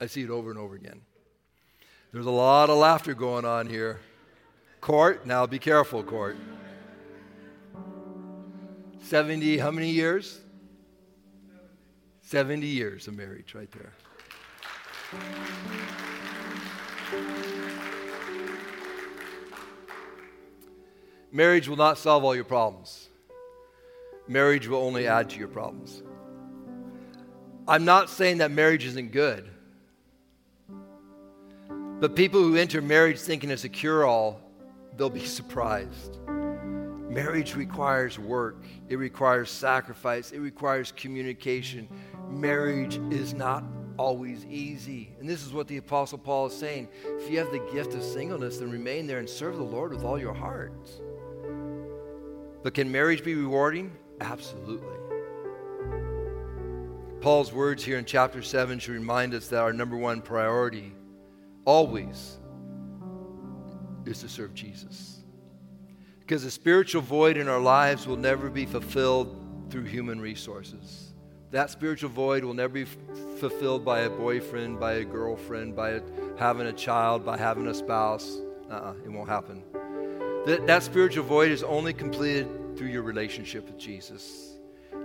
I 0.00 0.06
see 0.06 0.22
it 0.22 0.30
over 0.30 0.50
and 0.50 0.58
over 0.58 0.74
again. 0.74 1.00
There's 2.12 2.26
a 2.26 2.30
lot 2.30 2.68
of 2.68 2.76
laughter 2.76 3.14
going 3.14 3.46
on 3.46 3.66
here. 3.66 3.98
Court, 4.82 5.24
now 5.24 5.46
be 5.46 5.58
careful, 5.58 6.02
court. 6.02 6.36
70, 9.00 9.56
how 9.56 9.70
many 9.70 9.88
years? 9.88 10.40
70 12.20 12.66
years 12.66 13.08
of 13.08 13.16
marriage 13.16 13.54
right 13.54 13.70
there. 13.72 13.92
Marriage 21.32 21.66
will 21.66 21.76
not 21.76 21.96
solve 21.96 22.24
all 22.24 22.34
your 22.34 22.44
problems. 22.44 23.08
Marriage 24.28 24.68
will 24.68 24.82
only 24.82 25.06
add 25.06 25.30
to 25.30 25.38
your 25.38 25.48
problems. 25.48 26.02
I'm 27.66 27.86
not 27.86 28.10
saying 28.10 28.38
that 28.38 28.50
marriage 28.50 28.84
isn't 28.84 29.12
good. 29.12 29.51
But 32.02 32.16
people 32.16 32.40
who 32.40 32.56
enter 32.56 32.82
marriage 32.82 33.20
thinking 33.20 33.48
it's 33.48 33.62
a 33.62 33.68
cure 33.68 34.04
all, 34.04 34.40
they'll 34.96 35.08
be 35.08 35.24
surprised. 35.24 36.18
Marriage 36.26 37.54
requires 37.54 38.18
work, 38.18 38.64
it 38.88 38.96
requires 38.96 39.52
sacrifice, 39.52 40.32
it 40.32 40.40
requires 40.40 40.90
communication. 40.90 41.88
Marriage 42.28 42.96
is 43.12 43.34
not 43.34 43.62
always 43.98 44.44
easy. 44.46 45.14
And 45.20 45.30
this 45.30 45.46
is 45.46 45.52
what 45.52 45.68
the 45.68 45.76
Apostle 45.76 46.18
Paul 46.18 46.46
is 46.46 46.56
saying. 46.56 46.88
If 47.04 47.30
you 47.30 47.38
have 47.38 47.52
the 47.52 47.64
gift 47.72 47.94
of 47.94 48.02
singleness, 48.02 48.58
then 48.58 48.72
remain 48.72 49.06
there 49.06 49.20
and 49.20 49.30
serve 49.30 49.56
the 49.56 49.62
Lord 49.62 49.92
with 49.92 50.02
all 50.02 50.18
your 50.18 50.34
heart. 50.34 50.90
But 52.64 52.74
can 52.74 52.90
marriage 52.90 53.22
be 53.22 53.36
rewarding? 53.36 53.92
Absolutely. 54.20 54.96
Paul's 57.20 57.52
words 57.52 57.84
here 57.84 57.98
in 57.98 58.04
chapter 58.04 58.42
7 58.42 58.80
should 58.80 58.94
remind 58.94 59.34
us 59.34 59.46
that 59.46 59.60
our 59.60 59.72
number 59.72 59.96
one 59.96 60.20
priority 60.20 60.94
always 61.64 62.38
is 64.04 64.20
to 64.20 64.28
serve 64.28 64.54
Jesus. 64.54 65.20
Because 66.20 66.44
the 66.44 66.50
spiritual 66.50 67.02
void 67.02 67.36
in 67.36 67.48
our 67.48 67.60
lives 67.60 68.06
will 68.06 68.16
never 68.16 68.48
be 68.50 68.66
fulfilled 68.66 69.36
through 69.70 69.84
human 69.84 70.20
resources. 70.20 71.12
That 71.50 71.70
spiritual 71.70 72.10
void 72.10 72.44
will 72.44 72.54
never 72.54 72.72
be 72.72 72.82
f- 72.82 72.96
fulfilled 73.38 73.84
by 73.84 74.00
a 74.00 74.10
boyfriend, 74.10 74.80
by 74.80 74.94
a 74.94 75.04
girlfriend, 75.04 75.76
by 75.76 75.90
a, 75.90 76.02
having 76.38 76.66
a 76.66 76.72
child, 76.72 77.26
by 77.26 77.36
having 77.36 77.66
a 77.66 77.74
spouse. 77.74 78.38
Uh-uh, 78.70 78.94
it 79.04 79.10
won't 79.10 79.28
happen. 79.28 79.62
That, 80.46 80.66
that 80.66 80.82
spiritual 80.82 81.24
void 81.24 81.50
is 81.50 81.62
only 81.62 81.92
completed 81.92 82.48
through 82.76 82.88
your 82.88 83.02
relationship 83.02 83.66
with 83.66 83.78
Jesus. 83.78 84.56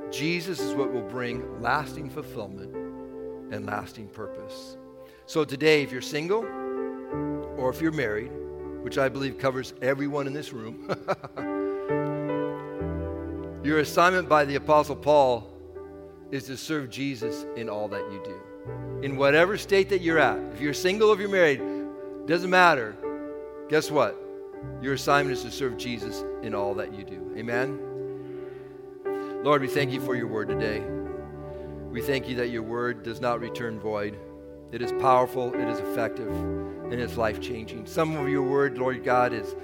Jesus 0.09 0.59
is 0.59 0.73
what 0.73 0.93
will 0.93 1.01
bring 1.01 1.61
lasting 1.61 2.09
fulfillment 2.09 2.73
and 3.53 3.65
lasting 3.65 4.07
purpose. 4.07 4.77
So 5.27 5.43
today, 5.43 5.83
if 5.83 5.91
you're 5.91 6.01
single 6.01 6.45
or 7.57 7.69
if 7.69 7.81
you're 7.81 7.91
married, 7.91 8.31
which 8.81 8.97
I 8.97 9.09
believe 9.09 9.37
covers 9.37 9.73
everyone 9.81 10.25
in 10.25 10.31
this 10.31 10.53
room. 10.53 10.89
Your 13.61 13.79
assignment 13.79 14.29
by 14.29 14.45
the 14.45 14.55
Apostle 14.55 14.95
Paul 14.95 15.45
is 16.31 16.45
to 16.45 16.55
serve 16.55 16.89
Jesus 16.89 17.45
in 17.57 17.67
all 17.67 17.89
that 17.89 18.09
you 18.09 18.23
do. 18.23 19.05
In 19.05 19.17
whatever 19.17 19.57
state 19.57 19.89
that 19.89 19.99
you're 19.99 20.17
at, 20.17 20.39
if 20.53 20.61
you're 20.61 20.73
single, 20.73 21.09
or 21.09 21.15
if 21.15 21.19
you're 21.19 21.27
married, 21.27 21.61
doesn't 22.25 22.49
matter. 22.49 22.95
Guess 23.67 23.91
what? 23.91 24.17
Your 24.81 24.93
assignment 24.93 25.37
is 25.37 25.43
to 25.43 25.51
serve 25.51 25.75
Jesus 25.75 26.23
in 26.41 26.55
all 26.55 26.73
that 26.75 26.93
you 26.93 27.03
do. 27.03 27.33
Amen? 27.35 27.77
Lord, 29.43 29.61
we 29.61 29.67
thank 29.67 29.91
you 29.91 29.99
for 29.99 30.15
your 30.15 30.27
word 30.27 30.47
today. 30.47 30.81
We 31.91 32.01
thank 32.01 32.29
you 32.29 32.35
that 32.35 32.47
your 32.47 32.63
word 32.63 33.03
does 33.03 33.19
not 33.19 33.41
return 33.41 33.77
void. 33.77 34.17
It 34.69 34.81
is 34.81 34.91
powerful, 34.93 35.53
it 35.53 35.65
is 35.69 35.79
effective, 35.79 36.27
and 36.27 36.93
it's 36.95 37.15
life 37.15 37.39
changing. 37.39 37.85
Some 37.85 38.17
of 38.17 38.27
your 38.27 38.43
word, 38.43 38.77
Lord 38.77 39.01
God, 39.01 39.31
is, 39.31 39.55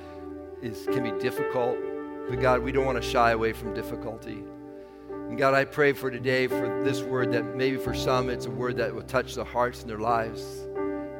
is, 0.62 0.86
can 0.86 1.04
be 1.04 1.12
difficult, 1.22 1.78
but 2.30 2.40
God, 2.40 2.62
we 2.64 2.72
don't 2.72 2.86
want 2.86 3.04
to 3.04 3.10
shy 3.10 3.32
away 3.32 3.52
from 3.52 3.74
difficulty. 3.74 4.46
And 5.10 5.38
God, 5.38 5.54
I 5.56 5.66
pray 5.66 5.92
for 5.92 6.10
today 6.10 6.48
for 6.48 6.84
this 6.86 7.02
word 7.02 7.34
that 7.34 7.54
maybe 7.54 7.76
for 7.76 7.94
some 7.94 8.30
it's 8.30 8.46
a 8.46 8.50
word 8.50 8.78
that 8.78 8.96
will 8.96 9.02
touch 9.02 9.36
the 9.36 9.44
hearts 9.44 9.82
and 9.82 9.90
their 9.90 10.00
lives. 10.00 10.42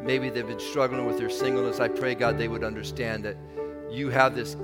Maybe 0.02 0.30
they've 0.30 0.48
been 0.48 0.60
struggling 0.62 1.06
with 1.06 1.18
their 1.18 1.30
singleness. 1.30 1.82
I 1.82 1.90
pray, 1.90 2.16
God, 2.16 2.38
they 2.38 2.48
would 2.48 2.64
understand 2.64 3.26
that 3.26 3.36
you 3.92 4.10
have 4.10 4.34
this, 4.34 4.56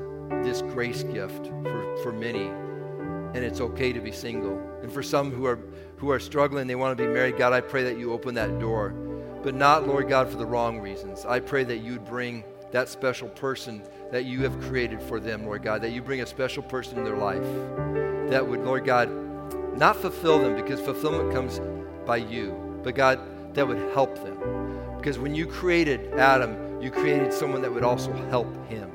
this 0.43 0.61
grace 0.61 1.03
gift 1.03 1.47
for, 1.47 1.97
for 2.03 2.13
many, 2.13 2.45
and 2.45 3.43
it's 3.43 3.59
okay 3.59 3.91
to 3.91 3.99
be 3.99 4.13
single. 4.13 4.57
And 4.81 4.89
for 4.89 5.03
some 5.03 5.29
who 5.29 5.45
are, 5.45 5.59
who 5.97 6.09
are 6.09 6.21
struggling, 6.21 6.67
they 6.67 6.75
want 6.75 6.97
to 6.97 7.03
be 7.03 7.11
married, 7.11 7.37
God, 7.37 7.51
I 7.51 7.59
pray 7.59 7.83
that 7.83 7.99
you 7.99 8.13
open 8.13 8.33
that 8.35 8.59
door 8.59 8.95
but 9.43 9.55
not, 9.55 9.87
Lord 9.87 10.09
God, 10.09 10.29
for 10.29 10.37
the 10.37 10.45
wrong 10.45 10.79
reasons. 10.79 11.25
I 11.25 11.39
pray 11.39 11.63
that 11.63 11.77
you'd 11.77 12.05
bring 12.05 12.43
that 12.71 12.89
special 12.89 13.29
person 13.29 13.81
that 14.11 14.25
you 14.25 14.43
have 14.43 14.59
created 14.61 15.01
for 15.01 15.19
them, 15.19 15.45
Lord 15.45 15.63
God, 15.63 15.81
that 15.81 15.91
you 15.91 16.01
bring 16.01 16.21
a 16.21 16.25
special 16.25 16.63
person 16.63 16.97
in 16.97 17.03
their 17.03 17.17
life 17.17 17.43
that 18.29 18.45
would, 18.45 18.61
Lord 18.61 18.85
God, 18.85 19.09
not 19.77 19.95
fulfill 19.95 20.39
them 20.39 20.55
because 20.55 20.79
fulfillment 20.79 21.31
comes 21.33 21.59
by 22.05 22.17
you, 22.17 22.79
but 22.83 22.95
God, 22.95 23.19
that 23.55 23.67
would 23.67 23.77
help 23.93 24.15
them. 24.23 24.97
Because 24.97 25.17
when 25.17 25.33
you 25.33 25.47
created 25.47 26.13
Adam, 26.13 26.81
you 26.81 26.91
created 26.91 27.33
someone 27.33 27.61
that 27.61 27.73
would 27.73 27.83
also 27.83 28.11
help 28.29 28.53
him. 28.67 28.91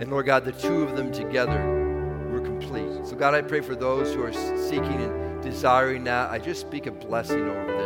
And 0.00 0.10
Lord 0.10 0.26
God, 0.26 0.44
the 0.44 0.52
two 0.52 0.82
of 0.82 0.96
them 0.96 1.12
together 1.12 2.28
were 2.32 2.40
complete. 2.40 3.06
So, 3.06 3.16
God, 3.16 3.34
I 3.34 3.42
pray 3.42 3.60
for 3.60 3.74
those 3.74 4.14
who 4.14 4.22
are 4.22 4.32
seeking 4.32 5.02
and 5.02 5.42
desiring 5.42 6.04
that. 6.04 6.30
I 6.30 6.38
just 6.38 6.60
speak 6.60 6.86
a 6.86 6.92
blessing 6.92 7.42
over 7.42 7.66
them 7.66 7.77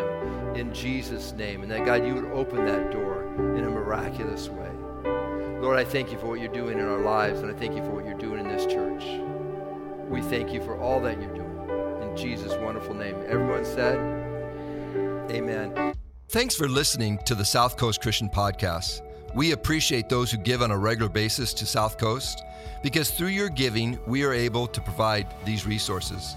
in 0.57 0.72
Jesus' 0.74 1.32
name. 1.32 1.62
And 1.62 1.70
that, 1.70 1.84
God, 1.84 2.07
you 2.07 2.14
would 2.14 2.30
open 2.32 2.64
that 2.66 2.90
door 2.90 3.24
in 3.57 3.64
a 3.64 3.70
miraculous 3.70 4.48
way. 4.48 4.70
Lord, 5.61 5.78
I 5.78 5.84
thank 5.84 6.11
you 6.11 6.18
for 6.18 6.26
what 6.26 6.40
you're 6.40 6.53
doing 6.53 6.78
in 6.78 6.84
our 6.86 7.00
lives, 7.00 7.40
and 7.40 7.50
I 7.50 7.55
thank 7.55 7.74
you 7.76 7.82
for 7.84 7.90
what 7.90 8.05
you're 8.05 8.18
doing 8.18 8.40
in 8.40 8.48
this 8.48 8.66
church. 8.66 9.05
We 10.09 10.20
thank 10.22 10.53
you 10.53 10.62
for 10.62 10.78
all 10.78 11.00
that 11.00 11.20
you're 11.20 11.34
doing. 11.34 12.03
In 12.03 12.16
Jesus' 12.16 12.55
wonderful 12.61 12.94
name. 12.94 13.16
Everyone 13.26 13.64
said, 13.64 13.98
Amen. 15.30 15.94
Thanks 16.28 16.55
for 16.55 16.68
listening 16.68 17.18
to 17.26 17.34
the 17.34 17.44
South 17.44 17.76
Coast 17.76 18.03
Christian 18.03 18.28
Podcast. 18.28 19.03
We 19.34 19.53
appreciate 19.53 20.09
those 20.09 20.30
who 20.30 20.36
give 20.38 20.62
on 20.62 20.70
a 20.70 20.78
regular 20.78 21.09
basis 21.09 21.55
to 21.55 21.64
South 21.64 21.96
Coast 21.96 22.42
because 22.82 23.11
through 23.11 23.28
your 23.28 23.48
giving, 23.48 23.98
we 24.07 24.24
are 24.24 24.32
able 24.32 24.66
to 24.66 24.80
provide 24.80 25.26
these 25.44 25.66
resources. 25.66 26.36